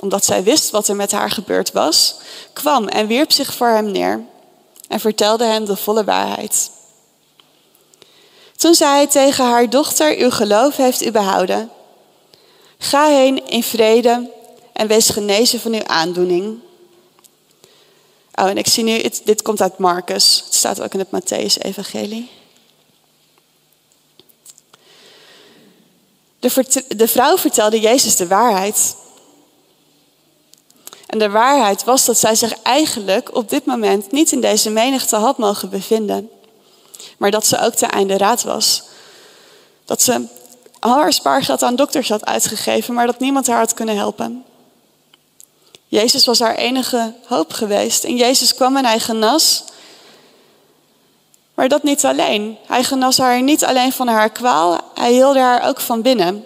omdat 0.00 0.24
zij 0.24 0.42
wist 0.42 0.70
wat 0.70 0.88
er 0.88 0.96
met 0.96 1.12
haar 1.12 1.30
gebeurd 1.30 1.72
was, 1.72 2.14
kwam 2.52 2.88
en 2.88 3.06
wierp 3.06 3.32
zich 3.32 3.54
voor 3.54 3.68
hem 3.68 3.90
neer 3.90 4.24
en 4.88 5.00
vertelde 5.00 5.44
hem 5.44 5.64
de 5.64 5.76
volle 5.76 6.04
waarheid. 6.04 6.70
Toen 8.56 8.74
zei 8.74 8.90
hij 8.90 9.06
tegen 9.06 9.44
haar 9.44 9.70
dochter, 9.70 10.16
uw 10.16 10.30
geloof 10.30 10.76
heeft 10.76 11.04
u 11.04 11.10
behouden. 11.10 11.70
Ga 12.78 13.08
heen 13.08 13.46
in 13.46 13.62
vrede 13.62 14.30
en 14.72 14.86
wees 14.86 15.08
genezen 15.08 15.60
van 15.60 15.74
uw 15.74 15.86
aandoening. 15.86 16.58
Oh, 18.34 18.48
en 18.48 18.56
ik 18.56 18.66
zie 18.66 18.84
nu, 18.84 19.02
dit 19.24 19.42
komt 19.42 19.60
uit 19.60 19.78
Marcus. 19.78 20.42
Het 20.44 20.54
staat 20.54 20.80
ook 20.80 20.94
in 20.94 20.98
het 20.98 21.08
Matthäus-evangelie. 21.08 22.30
De, 26.38 26.84
de 26.88 27.08
vrouw 27.08 27.38
vertelde 27.38 27.80
Jezus 27.80 28.16
de 28.16 28.26
waarheid. 28.26 28.96
En 31.08 31.18
de 31.18 31.30
waarheid 31.30 31.84
was 31.84 32.04
dat 32.04 32.18
zij 32.18 32.34
zich 32.34 32.62
eigenlijk 32.62 33.36
op 33.36 33.48
dit 33.48 33.64
moment 33.64 34.12
niet 34.12 34.32
in 34.32 34.40
deze 34.40 34.70
menigte 34.70 35.16
had 35.16 35.38
mogen 35.38 35.70
bevinden. 35.70 36.30
Maar 37.18 37.30
dat 37.30 37.46
ze 37.46 37.60
ook 37.60 37.74
te 37.74 37.86
einde 37.86 38.16
raad 38.16 38.42
was. 38.42 38.82
Dat 39.84 40.02
ze 40.02 40.26
al 40.78 40.94
haar 40.94 41.12
spaargeld 41.12 41.62
aan 41.62 41.76
dokters 41.76 42.08
had 42.08 42.24
uitgegeven, 42.24 42.94
maar 42.94 43.06
dat 43.06 43.18
niemand 43.18 43.46
haar 43.46 43.58
had 43.58 43.74
kunnen 43.74 43.96
helpen. 43.96 44.44
Jezus 45.86 46.26
was 46.26 46.38
haar 46.38 46.54
enige 46.54 47.14
hoop 47.26 47.52
geweest. 47.52 48.04
En 48.04 48.16
Jezus 48.16 48.54
kwam 48.54 48.76
en 48.76 48.84
hij 48.84 49.00
genas. 49.00 49.64
Maar 51.54 51.68
dat 51.68 51.82
niet 51.82 52.04
alleen. 52.04 52.58
Hij 52.66 52.84
genas 52.84 53.18
haar 53.18 53.42
niet 53.42 53.64
alleen 53.64 53.92
van 53.92 54.08
haar 54.08 54.30
kwaal, 54.30 54.80
hij 54.94 55.12
hielde 55.12 55.38
haar 55.38 55.68
ook 55.68 55.80
van 55.80 56.02
binnen. 56.02 56.44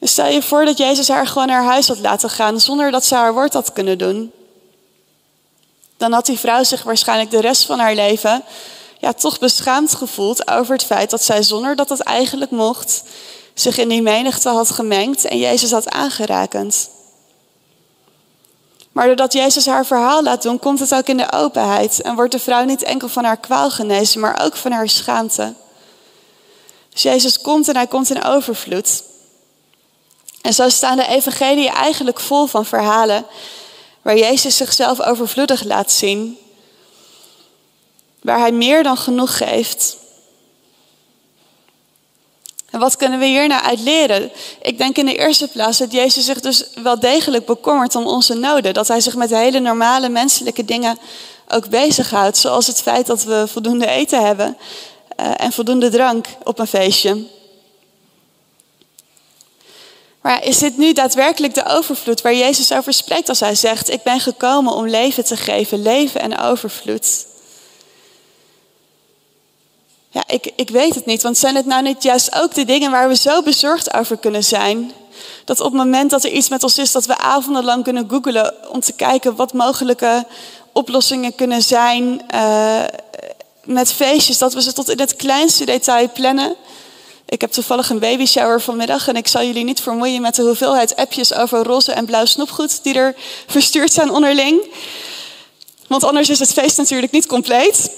Dus 0.00 0.10
stel 0.10 0.26
je 0.26 0.42
voor 0.42 0.64
dat 0.64 0.78
Jezus 0.78 1.08
haar 1.08 1.26
gewoon 1.26 1.46
naar 1.46 1.64
huis 1.64 1.88
had 1.88 1.98
laten 1.98 2.30
gaan 2.30 2.60
zonder 2.60 2.90
dat 2.90 3.04
ze 3.04 3.14
haar 3.14 3.32
woord 3.32 3.52
had 3.52 3.72
kunnen 3.72 3.98
doen. 3.98 4.32
Dan 5.96 6.12
had 6.12 6.26
die 6.26 6.38
vrouw 6.38 6.64
zich 6.64 6.82
waarschijnlijk 6.82 7.30
de 7.30 7.40
rest 7.40 7.66
van 7.66 7.78
haar 7.78 7.94
leven 7.94 8.44
ja, 8.98 9.12
toch 9.12 9.38
beschaamd 9.38 9.94
gevoeld 9.94 10.50
over 10.50 10.72
het 10.72 10.84
feit 10.84 11.10
dat 11.10 11.22
zij 11.22 11.42
zonder 11.42 11.76
dat 11.76 11.88
het 11.88 12.00
eigenlijk 12.00 12.50
mocht 12.50 13.02
zich 13.54 13.78
in 13.78 13.88
die 13.88 14.02
menigte 14.02 14.48
had 14.48 14.70
gemengd 14.70 15.24
en 15.24 15.38
Jezus 15.38 15.70
had 15.70 15.90
aangerakend. 15.90 16.90
Maar 18.92 19.06
doordat 19.06 19.32
Jezus 19.32 19.66
haar 19.66 19.86
verhaal 19.86 20.22
laat 20.22 20.42
doen, 20.42 20.58
komt 20.58 20.80
het 20.80 20.94
ook 20.94 21.06
in 21.06 21.16
de 21.16 21.32
openheid 21.32 22.00
en 22.00 22.14
wordt 22.14 22.32
de 22.32 22.38
vrouw 22.38 22.64
niet 22.64 22.82
enkel 22.82 23.08
van 23.08 23.24
haar 23.24 23.36
kwaal 23.36 23.70
genezen, 23.70 24.20
maar 24.20 24.40
ook 24.44 24.56
van 24.56 24.72
haar 24.72 24.88
schaamte. 24.88 25.54
Dus 26.92 27.02
Jezus 27.02 27.40
komt 27.40 27.68
en 27.68 27.76
hij 27.76 27.86
komt 27.86 28.10
in 28.10 28.22
overvloed. 28.22 29.02
En 30.40 30.54
zo 30.54 30.68
staan 30.68 30.96
de 30.96 31.06
evangelieën 31.06 31.72
eigenlijk 31.72 32.20
vol 32.20 32.46
van 32.46 32.66
verhalen 32.66 33.26
waar 34.02 34.16
Jezus 34.16 34.56
zichzelf 34.56 35.00
overvloedig 35.00 35.64
laat 35.64 35.92
zien. 35.92 36.38
Waar 38.20 38.38
hij 38.38 38.52
meer 38.52 38.82
dan 38.82 38.96
genoeg 38.96 39.36
geeft. 39.36 39.96
En 42.70 42.80
wat 42.80 42.96
kunnen 42.96 43.18
we 43.18 43.26
hier 43.26 43.48
nou 43.48 43.62
uit 43.62 43.80
leren? 43.80 44.30
Ik 44.62 44.78
denk 44.78 44.96
in 44.96 45.06
de 45.06 45.16
eerste 45.16 45.48
plaats 45.48 45.78
dat 45.78 45.92
Jezus 45.92 46.24
zich 46.24 46.40
dus 46.40 46.64
wel 46.82 47.00
degelijk 47.00 47.46
bekommert 47.46 47.94
om 47.94 48.06
onze 48.06 48.34
noden. 48.34 48.74
Dat 48.74 48.88
hij 48.88 49.00
zich 49.00 49.14
met 49.14 49.30
hele 49.30 49.60
normale 49.60 50.08
menselijke 50.08 50.64
dingen 50.64 50.98
ook 51.48 51.68
bezighoudt. 51.68 52.36
Zoals 52.36 52.66
het 52.66 52.82
feit 52.82 53.06
dat 53.06 53.24
we 53.24 53.44
voldoende 53.48 53.86
eten 53.86 54.26
hebben 54.26 54.56
uh, 55.20 55.30
en 55.36 55.52
voldoende 55.52 55.88
drank 55.88 56.26
op 56.44 56.58
een 56.58 56.66
feestje. 56.66 57.24
Maar 60.20 60.44
is 60.44 60.58
dit 60.58 60.76
nu 60.76 60.92
daadwerkelijk 60.92 61.54
de 61.54 61.66
overvloed 61.66 62.20
waar 62.20 62.34
Jezus 62.34 62.72
over 62.72 62.92
spreekt 62.92 63.28
als 63.28 63.40
hij 63.40 63.54
zegt, 63.54 63.90
ik 63.90 64.02
ben 64.02 64.20
gekomen 64.20 64.72
om 64.72 64.88
leven 64.88 65.24
te 65.24 65.36
geven, 65.36 65.82
leven 65.82 66.20
en 66.20 66.38
overvloed? 66.38 67.26
Ja, 70.10 70.24
ik, 70.26 70.52
ik 70.56 70.70
weet 70.70 70.94
het 70.94 71.06
niet, 71.06 71.22
want 71.22 71.38
zijn 71.38 71.56
het 71.56 71.66
nou 71.66 71.82
niet 71.82 72.02
juist 72.02 72.34
ook 72.34 72.54
de 72.54 72.64
dingen 72.64 72.90
waar 72.90 73.08
we 73.08 73.16
zo 73.16 73.42
bezorgd 73.42 73.94
over 73.94 74.16
kunnen 74.16 74.44
zijn? 74.44 74.92
Dat 75.44 75.60
op 75.60 75.66
het 75.72 75.82
moment 75.82 76.10
dat 76.10 76.24
er 76.24 76.30
iets 76.30 76.48
met 76.48 76.62
ons 76.62 76.78
is, 76.78 76.92
dat 76.92 77.06
we 77.06 77.18
avondenlang 77.18 77.84
kunnen 77.84 78.10
googelen 78.10 78.54
om 78.70 78.80
te 78.80 78.92
kijken 78.92 79.36
wat 79.36 79.52
mogelijke 79.52 80.26
oplossingen 80.72 81.34
kunnen 81.34 81.62
zijn 81.62 82.22
uh, 82.34 82.84
met 83.64 83.92
feestjes. 83.92 84.38
Dat 84.38 84.54
we 84.54 84.62
ze 84.62 84.72
tot 84.72 84.88
in 84.88 84.98
het 84.98 85.16
kleinste 85.16 85.64
detail 85.64 86.10
plannen. 86.12 86.54
Ik 87.30 87.40
heb 87.40 87.50
toevallig 87.50 87.90
een 87.90 87.98
baby 87.98 88.26
shower 88.26 88.60
vanmiddag 88.60 89.08
en 89.08 89.16
ik 89.16 89.28
zal 89.28 89.42
jullie 89.42 89.64
niet 89.64 89.80
vermoeien 89.80 90.22
met 90.22 90.34
de 90.34 90.42
hoeveelheid 90.42 90.96
appjes 90.96 91.34
over 91.34 91.62
roze 91.62 91.92
en 91.92 92.04
blauw 92.04 92.24
snoepgoed 92.24 92.82
die 92.82 92.94
er 92.94 93.14
verstuurd 93.46 93.92
zijn 93.92 94.10
onderling. 94.10 94.62
Want 95.86 96.04
anders 96.04 96.28
is 96.28 96.38
het 96.38 96.52
feest 96.52 96.76
natuurlijk 96.76 97.12
niet 97.12 97.26
compleet. 97.26 97.90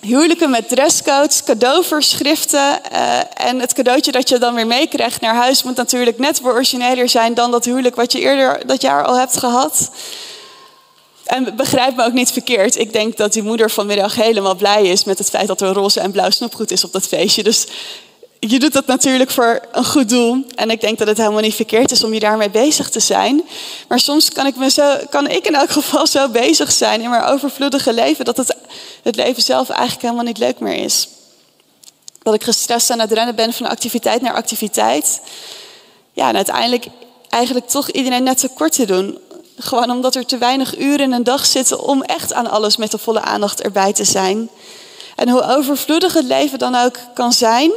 Huwelijken 0.00 0.50
met 0.50 0.68
dresscodes, 0.68 1.42
cadeauverschriften 1.44 2.80
uh, 2.92 3.18
en 3.34 3.60
het 3.60 3.72
cadeautje 3.72 4.12
dat 4.12 4.28
je 4.28 4.38
dan 4.38 4.54
weer 4.54 4.66
meekrijgt 4.66 5.20
naar 5.20 5.34
huis 5.34 5.62
moet 5.62 5.76
natuurlijk 5.76 6.18
net 6.18 6.40
weer 6.40 6.52
origineler 6.52 7.08
zijn 7.08 7.34
dan 7.34 7.50
dat 7.50 7.64
huwelijk 7.64 7.96
wat 7.96 8.12
je 8.12 8.20
eerder 8.20 8.66
dat 8.66 8.82
jaar 8.82 9.04
al 9.04 9.18
hebt 9.18 9.36
gehad. 9.36 9.90
En 11.24 11.56
begrijp 11.56 11.96
me 11.96 12.04
ook 12.04 12.12
niet 12.12 12.32
verkeerd. 12.32 12.76
Ik 12.76 12.92
denk 12.92 13.16
dat 13.16 13.32
die 13.32 13.42
moeder 13.42 13.70
vanmiddag 13.70 14.14
helemaal 14.14 14.54
blij 14.54 14.82
is 14.82 15.04
met 15.04 15.18
het 15.18 15.30
feit 15.30 15.46
dat 15.46 15.60
er 15.60 15.72
roze 15.72 16.00
en 16.00 16.10
blauw 16.10 16.30
snoepgoed 16.30 16.70
is 16.70 16.84
op 16.84 16.92
dat 16.92 17.06
feestje. 17.06 17.42
Dus 17.42 17.66
je 18.40 18.58
doet 18.58 18.72
dat 18.72 18.86
natuurlijk 18.86 19.30
voor 19.30 19.60
een 19.72 19.84
goed 19.84 20.08
doel. 20.08 20.44
En 20.54 20.70
ik 20.70 20.80
denk 20.80 20.98
dat 20.98 21.08
het 21.08 21.16
helemaal 21.16 21.40
niet 21.40 21.54
verkeerd 21.54 21.90
is 21.90 22.04
om 22.04 22.14
je 22.14 22.20
daarmee 22.20 22.50
bezig 22.50 22.90
te 22.90 23.00
zijn. 23.00 23.42
Maar 23.88 24.00
soms 24.00 24.30
kan 24.30 24.46
ik, 24.46 24.56
me 24.56 25.06
kan 25.10 25.28
ik 25.28 25.46
in 25.46 25.54
elk 25.54 25.70
geval 25.70 26.06
zo 26.06 26.28
bezig 26.28 26.72
zijn 26.72 27.00
in 27.00 27.10
mijn 27.10 27.24
overvloedige 27.24 27.92
leven 27.92 28.24
dat 28.24 28.36
het, 28.36 28.56
het 29.02 29.16
leven 29.16 29.42
zelf 29.42 29.68
eigenlijk 29.68 30.02
helemaal 30.02 30.24
niet 30.24 30.38
leuk 30.38 30.60
meer 30.60 30.84
is. 30.84 31.08
Dat 32.22 32.34
ik 32.34 32.44
gestrest 32.44 32.90
aan 32.90 33.00
het 33.00 33.12
rennen 33.12 33.34
ben 33.34 33.52
van 33.52 33.66
activiteit 33.66 34.22
naar 34.22 34.34
activiteit. 34.34 35.20
Ja, 36.12 36.28
en 36.28 36.36
uiteindelijk 36.36 36.86
eigenlijk 37.28 37.68
toch 37.68 37.90
iedereen 37.90 38.22
net 38.22 38.38
te 38.38 38.48
kort 38.48 38.72
te 38.72 38.86
doen. 38.86 39.18
Gewoon 39.58 39.90
omdat 39.90 40.14
er 40.14 40.26
te 40.26 40.38
weinig 40.38 40.78
uren 40.78 41.00
in 41.00 41.12
een 41.12 41.24
dag 41.24 41.46
zitten 41.46 41.80
om 41.80 42.02
echt 42.02 42.32
aan 42.32 42.50
alles 42.50 42.76
met 42.76 42.90
de 42.90 42.98
volle 42.98 43.20
aandacht 43.20 43.62
erbij 43.62 43.92
te 43.92 44.04
zijn. 44.04 44.50
En 45.16 45.28
hoe 45.28 45.42
overvloedig 45.42 46.14
het 46.14 46.24
leven 46.24 46.58
dan 46.58 46.74
ook 46.74 46.98
kan 47.14 47.32
zijn, 47.32 47.70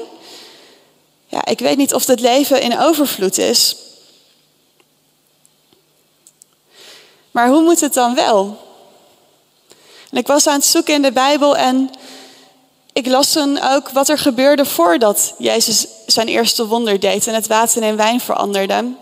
ja, 1.30 1.46
ik 1.46 1.60
weet 1.60 1.78
niet 1.78 1.94
of 1.94 2.06
het 2.06 2.20
leven 2.20 2.62
in 2.62 2.80
overvloed 2.80 3.38
is. 3.38 3.76
Maar 7.32 7.48
hoe 7.48 7.62
moet 7.62 7.80
het 7.80 7.94
dan 7.94 8.16
wel? 8.16 8.58
En 10.12 10.18
ik 10.18 10.28
was 10.28 10.48
aan 10.48 10.54
het 10.54 10.66
zoeken 10.66 10.94
in 10.94 11.02
de 11.02 11.12
Bijbel 11.12 11.58
en 11.58 11.90
ik 12.94 13.06
las 13.06 13.32
toen 13.32 13.62
ook 13.62 13.90
wat 13.90 14.10
er 14.10 14.18
gebeurde 14.18 14.66
voordat 14.66 15.34
Jezus 15.38 15.88
zijn 16.06 16.28
eerste 16.28 16.68
wonder 16.68 17.00
deed 17.00 17.28
en 17.28 17.34
het 17.34 17.48
water 17.48 17.84
in 17.84 17.96
wijn 17.96 18.20
veranderde. 18.20 18.94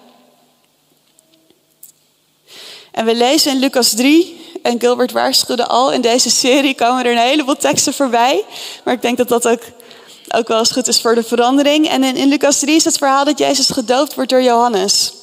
En 2.91 3.05
we 3.05 3.15
lezen 3.15 3.51
in 3.51 3.59
Lucas 3.59 3.89
3, 3.89 4.37
en 4.61 4.79
Gilbert 4.79 5.11
waarschuwde 5.11 5.67
al, 5.67 5.91
in 5.91 6.01
deze 6.01 6.29
serie 6.29 6.75
komen 6.75 7.05
er 7.05 7.11
een 7.11 7.17
heleboel 7.17 7.55
teksten 7.55 7.93
voorbij. 7.93 8.43
Maar 8.83 8.93
ik 8.93 9.01
denk 9.01 9.17
dat 9.17 9.27
dat 9.27 9.47
ook 9.47 9.61
ook 10.27 10.47
wel 10.47 10.59
eens 10.59 10.71
goed 10.71 10.87
is 10.87 11.01
voor 11.01 11.15
de 11.15 11.23
verandering. 11.23 11.87
En 11.87 12.03
in, 12.03 12.27
Lucas 12.27 12.59
3 12.59 12.75
is 12.75 12.83
het 12.83 12.97
verhaal 12.97 13.25
dat 13.25 13.37
Jezus 13.37 13.69
gedoopt 13.69 14.15
wordt 14.15 14.29
door 14.29 14.43
Johannes. 14.43 15.13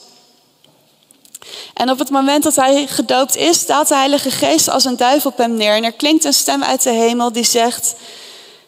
En 1.75 1.91
op 1.91 1.99
het 1.99 2.11
moment 2.11 2.43
dat 2.43 2.57
hij 2.57 2.87
gedoopt 2.87 3.37
is, 3.37 3.67
daalt 3.67 3.89
de 3.89 3.95
Heilige 3.95 4.31
Geest 4.31 4.69
als 4.69 4.85
een 4.85 4.97
duivel 4.97 5.31
op 5.31 5.39
hem 5.39 5.55
neer. 5.55 5.75
En 5.75 5.85
er 5.85 5.93
klinkt 5.93 6.25
een 6.25 6.33
stem 6.33 6.63
uit 6.63 6.83
de 6.83 6.91
hemel 6.91 7.33
die 7.33 7.45
zegt: 7.45 7.95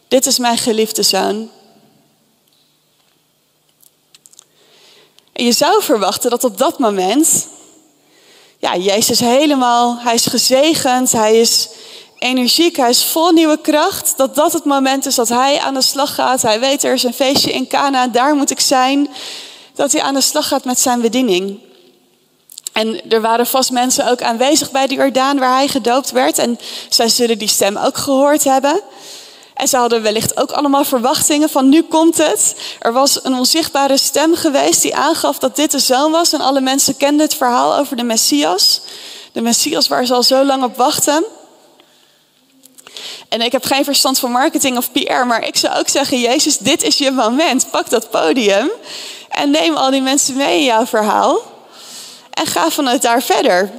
Dit 0.09 0.27
is 0.27 0.39
mijn 0.39 0.59
geliefde 0.59 1.03
zoon. 1.03 1.51
En 5.33 5.45
je 5.45 5.53
zou 5.53 5.83
verwachten 5.83 6.31
dat 6.31 6.45
op 6.45 6.59
dat 6.59 6.79
moment, 6.79 7.47
ja, 8.59 8.77
Jezus 8.77 9.21
helemaal, 9.21 9.99
hij 9.99 10.15
is 10.15 10.27
gezegend, 10.27 11.13
hij 11.13 11.41
is 11.41 11.69
energiek, 12.19 12.77
hij 12.77 12.91
is 12.91 13.05
vol 13.05 13.31
nieuwe 13.31 13.59
kracht. 13.61 14.17
Dat 14.17 14.35
dat 14.35 14.53
het 14.53 14.65
moment 14.65 15.07
is 15.07 15.15
dat 15.15 15.29
hij 15.29 15.61
aan 15.61 15.75
de 15.75 15.83
slag 15.83 16.15
gaat. 16.15 16.43
Hij 16.43 16.61
weet 16.61 16.85
er 16.85 16.93
is 16.93 17.03
een 17.03 17.13
feestje 17.13 17.53
in 17.53 17.69
Cana, 17.69 18.07
daar 18.07 18.35
moet 18.35 18.51
ik 18.51 18.61
zijn. 18.61 19.09
Dat 19.75 19.93
hij 19.93 20.03
aan 20.03 20.15
de 20.15 20.21
slag 20.21 20.49
gaat 20.49 20.65
met 20.65 20.79
zijn 20.79 21.01
bediening. 21.01 21.59
En 22.73 23.11
er 23.11 23.21
waren 23.21 23.47
vast 23.47 23.71
mensen 23.71 24.11
ook 24.11 24.23
aanwezig 24.23 24.71
bij 24.71 24.87
de 24.87 24.95
Jordaan 24.95 25.39
waar 25.39 25.57
hij 25.57 25.69
gedoopt 25.69 26.11
werd. 26.11 26.39
En 26.39 26.59
zij 26.89 27.09
zullen 27.09 27.39
die 27.39 27.49
stem 27.49 27.77
ook 27.77 27.97
gehoord 27.97 28.45
hebben. 28.45 28.81
En 29.55 29.69
ze 29.69 29.77
hadden 29.77 30.03
wellicht 30.03 30.41
ook 30.41 30.51
allemaal 30.51 30.85
verwachtingen 30.85 31.49
van 31.49 31.69
nu 31.69 31.83
komt 31.83 32.17
het. 32.17 32.57
Er 32.79 32.93
was 32.93 33.25
een 33.25 33.35
onzichtbare 33.35 33.97
stem 33.97 34.35
geweest 34.35 34.83
die 34.83 34.97
aangaf 34.97 35.39
dat 35.39 35.57
dit 35.57 35.71
de 35.71 35.79
zoon 35.79 36.13
was. 36.13 36.33
En 36.33 36.41
alle 36.41 36.61
mensen 36.61 36.97
kenden 36.97 37.27
het 37.27 37.35
verhaal 37.35 37.77
over 37.77 37.97
de 37.97 38.03
Messias. 38.03 38.81
De 39.33 39.41
Messias 39.41 39.89
waar 39.89 40.07
ze 40.07 40.15
al 40.15 40.23
zo 40.23 40.45
lang 40.45 40.65
op 40.65 40.77
wachten. 40.77 41.25
En 43.29 43.41
ik 43.41 43.53
heb 43.53 43.65
geen 43.65 43.85
verstand 43.85 44.19
van 44.19 44.31
marketing 44.31 44.77
of 44.77 44.93
PR, 44.93 45.27
maar 45.27 45.47
ik 45.47 45.57
zou 45.57 45.79
ook 45.79 45.89
zeggen: 45.89 46.21
Jezus, 46.21 46.59
dit 46.59 46.83
is 46.83 46.99
je 46.99 47.11
moment. 47.11 47.71
Pak 47.71 47.91
dat 47.91 48.11
podium 48.11 48.71
en 49.29 49.51
neem 49.51 49.77
al 49.77 49.91
die 49.91 50.03
mensen 50.03 50.37
mee 50.37 50.59
in 50.59 50.65
jouw 50.65 50.87
verhaal. 50.87 51.41
En 52.31 52.47
ga 52.47 52.71
vanuit 52.71 53.03
daar 53.03 53.23
verder. 53.23 53.71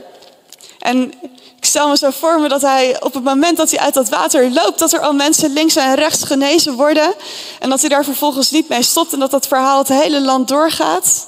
En 0.79 1.13
ik 1.57 1.65
stel 1.65 1.87
me 1.87 1.97
zo 1.97 2.09
voor 2.09 2.39
me 2.39 2.47
dat 2.47 2.61
hij 2.61 3.01
op 3.01 3.13
het 3.13 3.23
moment 3.23 3.57
dat 3.57 3.69
hij 3.71 3.79
uit 3.79 3.93
dat 3.93 4.09
water 4.09 4.51
loopt, 4.51 4.79
dat 4.79 4.93
er 4.93 4.99
al 4.99 5.13
mensen 5.13 5.53
links 5.53 5.75
en 5.75 5.95
rechts 5.95 6.23
genezen 6.23 6.73
worden. 6.73 7.13
En 7.59 7.69
dat 7.69 7.79
hij 7.79 7.89
daar 7.89 8.03
vervolgens 8.03 8.51
niet 8.51 8.69
mee 8.69 8.83
stopt 8.83 9.13
en 9.13 9.19
dat 9.19 9.31
dat 9.31 9.47
verhaal 9.47 9.77
het 9.77 9.87
hele 9.87 10.21
land 10.21 10.47
doorgaat. 10.47 11.27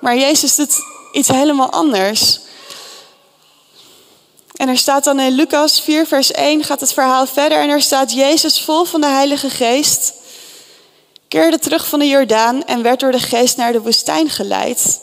Maar 0.00 0.16
Jezus 0.16 0.54
doet 0.54 0.74
iets 1.12 1.28
helemaal 1.28 1.70
anders. 1.70 2.40
En 4.58 4.68
er 4.68 4.78
staat 4.78 5.04
dan 5.04 5.20
in 5.20 5.32
Lucas 5.32 5.80
4, 5.80 6.06
vers 6.06 6.30
1 6.30 6.64
gaat 6.64 6.80
het 6.80 6.92
verhaal 6.92 7.26
verder. 7.26 7.58
En 7.58 7.68
er 7.68 7.82
staat 7.82 8.12
Jezus 8.12 8.60
vol 8.60 8.84
van 8.84 9.00
de 9.00 9.06
Heilige 9.06 9.50
Geest. 9.50 10.12
Keerde 11.28 11.58
terug 11.58 11.86
van 11.86 11.98
de 11.98 12.06
Jordaan 12.08 12.64
en 12.64 12.82
werd 12.82 13.00
door 13.00 13.12
de 13.12 13.18
Geest 13.18 13.56
naar 13.56 13.72
de 13.72 13.80
woestijn 13.80 14.30
geleid. 14.30 15.00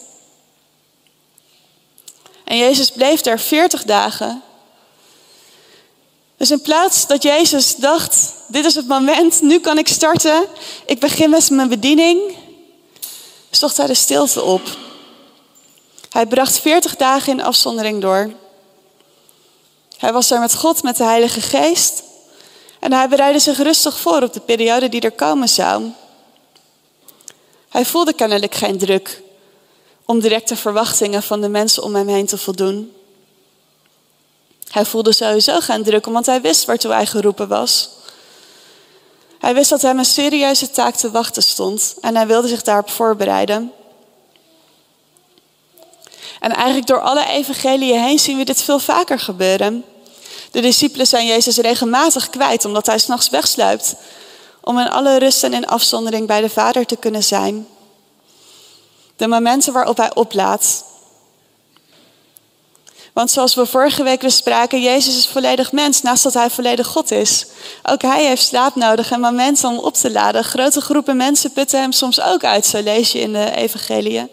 En 2.43 2.57
Jezus 2.57 2.91
bleef 2.91 3.21
daar 3.21 3.39
40 3.39 3.83
dagen. 3.83 4.41
Dus 6.37 6.51
in 6.51 6.61
plaats 6.61 7.07
dat 7.07 7.23
Jezus 7.23 7.75
dacht, 7.75 8.33
dit 8.47 8.65
is 8.65 8.75
het 8.75 8.87
moment, 8.87 9.41
nu 9.41 9.59
kan 9.59 9.77
ik 9.77 9.87
starten, 9.87 10.45
ik 10.85 10.99
begin 10.99 11.29
met 11.29 11.49
mijn 11.49 11.69
bediening, 11.69 12.35
zocht 13.49 13.77
hij 13.77 13.87
de 13.87 13.93
stilte 13.93 14.43
op. 14.43 14.77
Hij 16.09 16.25
bracht 16.25 16.59
40 16.59 16.95
dagen 16.95 17.31
in 17.33 17.43
afzondering 17.43 18.01
door. 18.01 18.43
Hij 19.97 20.13
was 20.13 20.27
daar 20.27 20.39
met 20.39 20.55
God, 20.55 20.83
met 20.83 20.97
de 20.97 21.03
Heilige 21.03 21.41
Geest. 21.41 22.03
En 22.79 22.93
hij 22.93 23.09
bereidde 23.09 23.39
zich 23.39 23.57
rustig 23.57 23.99
voor 23.99 24.21
op 24.21 24.33
de 24.33 24.39
periode 24.39 24.89
die 24.89 25.01
er 25.01 25.11
komen 25.11 25.49
zou. 25.49 25.83
Hij 27.69 27.85
voelde 27.85 28.13
kennelijk 28.13 28.55
geen 28.55 28.77
druk 28.77 29.21
om 30.05 30.19
directe 30.19 30.55
verwachtingen 30.55 31.23
van 31.23 31.41
de 31.41 31.49
mensen 31.49 31.83
om 31.83 31.95
hem 31.95 32.07
heen 32.07 32.25
te 32.25 32.37
voldoen. 32.37 32.93
Hij 34.69 34.85
voelde 34.85 35.13
sowieso 35.13 35.59
geen 35.59 35.83
druk, 35.83 36.05
want 36.05 36.25
hij 36.25 36.41
wist 36.41 36.65
waartoe 36.65 36.91
hij 36.91 37.05
geroepen 37.05 37.47
was. 37.47 37.89
Hij 39.39 39.53
wist 39.53 39.69
dat 39.69 39.81
hem 39.81 39.99
een 39.99 40.05
serieuze 40.05 40.69
taak 40.69 40.95
te 40.95 41.11
wachten 41.11 41.43
stond 41.43 41.95
en 42.01 42.15
hij 42.15 42.27
wilde 42.27 42.47
zich 42.47 42.61
daarop 42.61 42.89
voorbereiden. 42.89 43.71
En 46.45 46.51
eigenlijk 46.51 46.87
door 46.87 47.01
alle 47.01 47.25
evangeliën 47.25 47.99
heen 47.99 48.19
zien 48.19 48.37
we 48.37 48.43
dit 48.43 48.63
veel 48.63 48.79
vaker 48.79 49.19
gebeuren. 49.19 49.85
De 50.51 50.61
discipelen 50.61 51.07
zijn 51.07 51.25
Jezus 51.25 51.57
regelmatig 51.57 52.29
kwijt 52.29 52.65
omdat 52.65 52.85
hij 52.85 52.97
s'nachts 52.97 53.29
wegsluipt. 53.29 53.95
Om 54.61 54.79
in 54.79 54.89
alle 54.89 55.17
rust 55.17 55.43
en 55.43 55.53
in 55.53 55.67
afzondering 55.67 56.27
bij 56.27 56.41
de 56.41 56.49
Vader 56.49 56.85
te 56.85 56.95
kunnen 56.95 57.23
zijn. 57.23 57.67
De 59.15 59.27
momenten 59.27 59.73
waarop 59.73 59.97
hij 59.97 60.15
oplaat. 60.15 60.85
Want 63.13 63.31
zoals 63.31 63.55
we 63.55 63.65
vorige 63.65 64.03
week 64.03 64.19
bespraken, 64.19 64.81
Jezus 64.81 65.17
is 65.17 65.27
volledig 65.27 65.71
mens, 65.71 66.01
naast 66.01 66.23
dat 66.23 66.33
hij 66.33 66.49
volledig 66.49 66.87
God 66.87 67.11
is. 67.11 67.45
Ook 67.83 68.01
hij 68.01 68.25
heeft 68.25 68.45
slaap 68.45 68.75
nodig 68.75 69.11
en 69.11 69.19
momenten 69.19 69.69
om 69.69 69.77
op 69.77 69.93
te 69.93 70.11
laden. 70.11 70.43
Grote 70.43 70.81
groepen 70.81 71.17
mensen 71.17 71.51
putten 71.51 71.79
hem 71.79 71.91
soms 71.91 72.21
ook 72.21 72.43
uit, 72.43 72.65
zo 72.65 72.81
lees 72.81 73.11
je 73.11 73.19
in 73.19 73.33
de 73.33 73.55
evangeliën. 73.55 74.29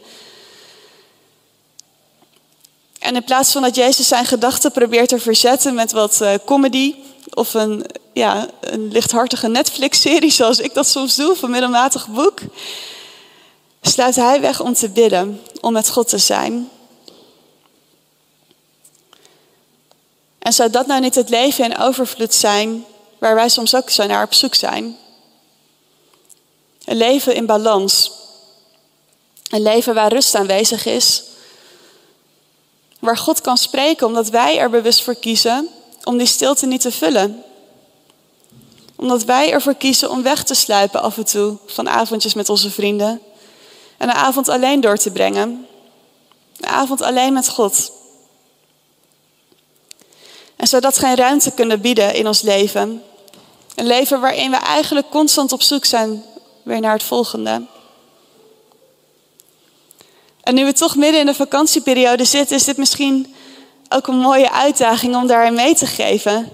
En 3.03 3.15
in 3.15 3.25
plaats 3.25 3.53
van 3.53 3.63
dat 3.63 3.75
Jezus 3.75 4.09
zijn 4.09 4.27
gedachten 4.27 4.73
probeert 4.73 5.09
te 5.09 5.19
verzetten 5.19 5.75
met 5.75 5.93
wat 5.93 6.19
uh, 6.23 6.35
comedy 6.45 6.95
of 7.35 7.55
een, 7.55 7.87
ja, 8.13 8.49
een 8.61 8.89
lichthartige 8.93 9.49
Netflix-serie, 9.49 10.31
zoals 10.31 10.59
ik 10.59 10.75
dat 10.75 10.87
soms 10.87 11.17
doe, 11.17 11.31
of 11.31 11.43
een 11.43 11.51
middelmatig 11.51 12.09
boek, 12.09 12.41
sluit 13.81 14.17
hij 14.17 14.41
weg 14.41 14.61
om 14.61 14.75
te 14.75 14.89
bidden, 14.89 15.41
om 15.61 15.73
met 15.73 15.89
God 15.89 16.09
te 16.09 16.19
zijn. 16.19 16.71
En 20.39 20.53
zou 20.53 20.71
dat 20.71 20.87
nou 20.87 21.01
niet 21.01 21.15
het 21.15 21.29
leven 21.29 21.65
in 21.65 21.79
overvloed 21.79 22.35
zijn, 22.35 22.85
waar 23.19 23.35
wij 23.35 23.49
soms 23.49 23.75
ook 23.75 23.91
zo 23.91 24.07
naar 24.07 24.25
op 24.25 24.35
zoek 24.35 24.55
zijn? 24.55 24.97
Een 26.85 26.97
leven 26.97 27.35
in 27.35 27.47
balans. 27.47 28.11
Een 29.49 29.63
leven 29.63 29.95
waar 29.95 30.13
rust 30.13 30.35
aanwezig 30.35 30.87
is. 30.87 31.23
Waar 33.03 33.19
God 33.19 33.41
kan 33.41 33.57
spreken 33.57 34.07
omdat 34.07 34.29
wij 34.29 34.59
er 34.59 34.71
bewust 34.71 35.03
voor 35.03 35.15
kiezen 35.15 35.69
om 36.05 36.19
die 36.19 36.27
stilte 36.27 36.67
niet 36.67 36.81
te 36.81 36.91
vullen. 36.91 37.43
Omdat 38.97 39.25
wij 39.25 39.53
ervoor 39.53 39.75
kiezen 39.75 40.11
om 40.11 40.23
weg 40.23 40.45
te 40.45 40.55
sluipen 40.55 41.03
af 41.03 41.17
en 41.17 41.25
toe 41.25 41.57
van 41.67 41.89
avondjes 41.89 42.35
met 42.35 42.49
onze 42.49 42.71
vrienden. 42.71 43.21
En 43.97 44.09
een 44.09 44.15
avond 44.15 44.49
alleen 44.49 44.81
door 44.81 44.97
te 44.97 45.11
brengen. 45.11 45.67
Een 46.61 46.69
avond 46.69 47.03
alleen 47.03 47.33
met 47.33 47.49
God. 47.49 47.93
En 50.57 50.67
zodat 50.67 50.99
geen 50.99 51.17
ruimte 51.17 51.51
kunnen 51.51 51.81
bieden 51.81 52.15
in 52.15 52.27
ons 52.27 52.43
leven. 52.43 53.03
Een 53.75 53.87
leven 53.87 54.21
waarin 54.21 54.51
we 54.51 54.57
eigenlijk 54.57 55.11
constant 55.11 55.53
op 55.53 55.63
zoek 55.63 55.85
zijn 55.85 56.25
weer 56.63 56.81
naar 56.81 56.93
het 56.93 57.03
volgende. 57.03 57.63
En 60.43 60.55
nu 60.55 60.65
we 60.65 60.73
toch 60.73 60.97
midden 60.97 61.21
in 61.21 61.27
de 61.27 61.35
vakantieperiode 61.35 62.25
zitten, 62.25 62.57
is 62.57 62.65
dit 62.65 62.77
misschien 62.77 63.35
ook 63.89 64.07
een 64.07 64.19
mooie 64.19 64.53
uitdaging 64.53 65.17
om 65.17 65.27
daarin 65.27 65.55
mee 65.55 65.75
te 65.75 65.87
geven. 65.87 66.53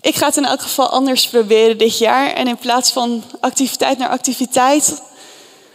Ik 0.00 0.14
ga 0.14 0.26
het 0.26 0.36
in 0.36 0.44
elk 0.44 0.60
geval 0.60 0.88
anders 0.88 1.28
proberen 1.28 1.78
dit 1.78 1.98
jaar. 1.98 2.32
En 2.32 2.48
in 2.48 2.56
plaats 2.56 2.92
van 2.92 3.22
activiteit 3.40 3.98
naar 3.98 4.08
activiteit, 4.08 5.02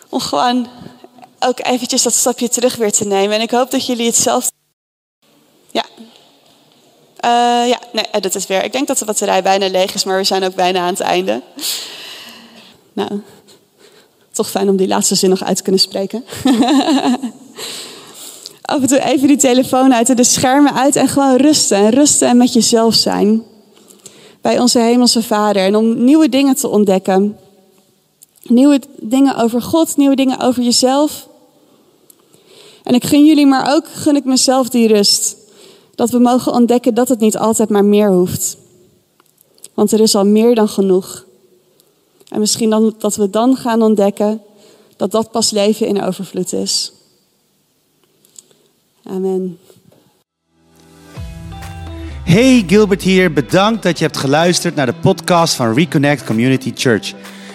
om 0.10 0.20
gewoon 0.20 0.68
ook 1.40 1.60
eventjes 1.60 2.04
dat 2.04 2.14
stapje 2.14 2.50
terug 2.50 2.76
weer 2.76 2.92
te 2.92 3.06
nemen. 3.06 3.36
En 3.36 3.42
ik 3.42 3.52
hoop 3.52 3.72
dat 3.72 3.86
jullie 3.86 4.06
hetzelfde. 4.06 4.52
Ja. 5.72 5.86
Uh, 7.26 7.70
ja, 7.70 7.80
nee, 7.92 8.22
dat 8.22 8.36
is 8.36 8.48
weer. 8.48 8.64
Ik 8.64 8.72
denk 8.72 8.88
dat 8.88 8.98
de 8.98 9.06
batterij 9.06 9.44
bijna 9.44 9.70
leeg 9.70 9.94
is, 9.94 10.04
maar 10.04 10.18
we 10.18 10.24
zijn 10.24 10.44
ook 10.44 10.56
bijna 10.56 10.80
aan 10.80 10.88
het 10.88 11.00
einde. 11.00 11.42
Nou, 12.94 13.22
toch 14.32 14.50
fijn 14.50 14.70
om 14.70 14.76
die 14.76 14.88
laatste 14.88 15.16
zin 15.16 15.30
nog 15.30 15.44
uit 15.44 15.58
te 15.58 15.64
kunnen 15.64 15.82
spreken. 15.82 16.24
Af 18.62 18.82
en 18.82 18.88
toe 18.88 19.00
even 19.00 19.28
die 19.28 19.38
telefoon 19.38 19.94
uit 19.94 20.10
en 20.10 20.16
de 20.16 20.24
schermen 20.24 20.74
uit 20.74 20.96
en 20.96 21.08
gewoon 21.08 21.36
rusten. 21.36 21.78
En 21.78 21.90
rusten 21.90 22.28
en 22.28 22.38
met 22.38 22.54
jezelf 22.54 22.94
zijn. 22.94 23.44
Bij 24.42 24.60
onze 24.60 24.80
Hemelse 24.80 25.24
Vader. 25.24 25.64
En 25.64 25.76
om 25.76 26.04
nieuwe 26.04 26.30
dingen 26.30 26.56
te 26.56 26.68
ontdekken. 26.68 27.38
Nieuwe 28.44 28.82
dingen 29.00 29.36
over 29.36 29.62
God, 29.62 29.98
nieuwe 29.98 30.16
dingen 30.16 30.40
over 30.40 30.64
jezelf. 30.64 31.28
En 32.84 32.94
ik 32.94 33.06
gun 33.06 33.26
jullie, 33.26 33.46
maar 33.46 33.76
ook 33.76 33.86
gun 33.94 34.16
ik 34.16 34.26
mezelf 34.26 34.70
die 34.70 34.88
rust. 34.88 35.36
Dat 35.96 36.10
we 36.10 36.20
mogen 36.20 36.54
ontdekken 36.54 36.94
dat 36.94 37.10
het 37.10 37.20
niet 37.20 37.38
altijd 37.38 37.70
maar 37.70 37.86
meer 37.86 38.12
hoeft. 38.12 38.58
Want 39.74 39.92
er 39.92 40.00
is 40.00 40.16
al 40.16 40.26
meer 40.26 40.56
dan 40.56 40.68
genoeg. 40.68 41.26
En 42.32 42.40
misschien 42.40 42.70
dan, 42.70 42.96
dat 42.98 43.16
we 43.16 43.30
dan 43.30 43.56
gaan 43.56 43.82
ontdekken 43.82 44.42
dat 44.98 45.12
dat 45.12 45.32
pas 45.32 45.52
leven 45.52 45.88
in 45.88 46.02
overvloed 46.02 46.54
is. 46.54 46.92
Amen. 49.04 49.60
Hey, 52.24 52.64
Gilbert 52.68 53.02
hier. 53.02 53.34
Bedankt 53.34 53.84
dat 53.84 53.98
je 53.98 54.04
hebt 54.04 54.18
geluisterd 54.18 54.76
naar 54.76 54.86
de 54.86 54.94
podcast 54.94 55.54
van 55.54 55.74
Reconnect 55.74 56.24
Community 56.24 56.72
Church. 56.76 57.14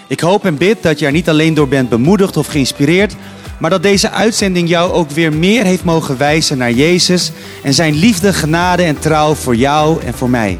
Ik 0.08 0.20
hoop 0.20 0.44
en 0.44 0.56
bid 0.56 0.82
dat 0.82 0.98
je 0.98 1.06
er 1.06 1.12
niet 1.12 1.28
alleen 1.28 1.54
door 1.54 1.68
bent 1.68 1.88
bemoedigd 1.88 2.36
of 2.36 2.46
geïnspireerd, 2.46 3.14
maar 3.60 3.70
dat 3.70 3.82
deze 3.82 4.10
uitzending 4.10 4.68
jou 4.68 4.92
ook 4.92 5.10
weer 5.10 5.32
meer 5.32 5.64
heeft 5.64 5.84
mogen 5.84 6.18
wijzen 6.18 6.58
naar 6.58 6.72
Jezus 6.72 7.32
en 7.62 7.74
zijn 7.74 7.94
liefde, 7.94 8.32
genade 8.32 8.82
en 8.82 8.98
trouw 8.98 9.34
voor 9.34 9.56
jou 9.56 10.02
en 10.02 10.14
voor 10.14 10.30
mij. 10.30 10.58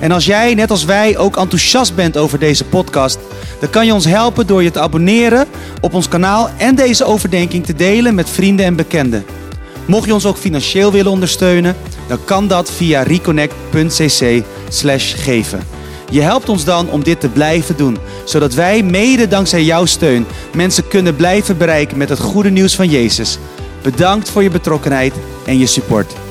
En 0.00 0.12
als 0.12 0.24
jij, 0.24 0.54
net 0.54 0.70
als 0.70 0.84
wij, 0.84 1.16
ook 1.16 1.36
enthousiast 1.36 1.94
bent 1.94 2.16
over 2.16 2.38
deze 2.38 2.64
podcast, 2.64 3.18
dan 3.60 3.70
kan 3.70 3.86
je 3.86 3.94
ons 3.94 4.04
helpen 4.04 4.46
door 4.46 4.62
je 4.62 4.70
te 4.70 4.80
abonneren 4.80 5.46
op 5.80 5.94
ons 5.94 6.08
kanaal 6.08 6.50
en 6.56 6.74
deze 6.74 7.04
overdenking 7.04 7.66
te 7.66 7.74
delen 7.74 8.14
met 8.14 8.30
vrienden 8.30 8.66
en 8.66 8.76
bekenden. 8.76 9.24
Mocht 9.86 10.06
je 10.06 10.14
ons 10.14 10.26
ook 10.26 10.36
financieel 10.36 10.92
willen 10.92 11.12
ondersteunen, 11.12 11.76
dan 12.06 12.18
kan 12.24 12.48
dat 12.48 12.70
via 12.70 13.02
reconnect.cc/geven. 13.02 15.60
Je 16.10 16.20
helpt 16.20 16.48
ons 16.48 16.64
dan 16.64 16.90
om 16.90 17.04
dit 17.04 17.20
te 17.20 17.28
blijven 17.28 17.76
doen, 17.76 17.98
zodat 18.24 18.54
wij 18.54 18.82
mede 18.82 19.28
dankzij 19.28 19.64
jouw 19.64 19.84
steun 19.84 20.26
mensen 20.54 20.88
kunnen 20.88 21.16
blijven 21.16 21.56
bereiken 21.56 21.98
met 21.98 22.08
het 22.08 22.20
goede 22.20 22.50
nieuws 22.50 22.74
van 22.74 22.88
Jezus. 22.88 23.38
Bedankt 23.82 24.30
voor 24.30 24.42
je 24.42 24.50
betrokkenheid 24.50 25.14
en 25.46 25.58
je 25.58 25.66
support. 25.66 26.27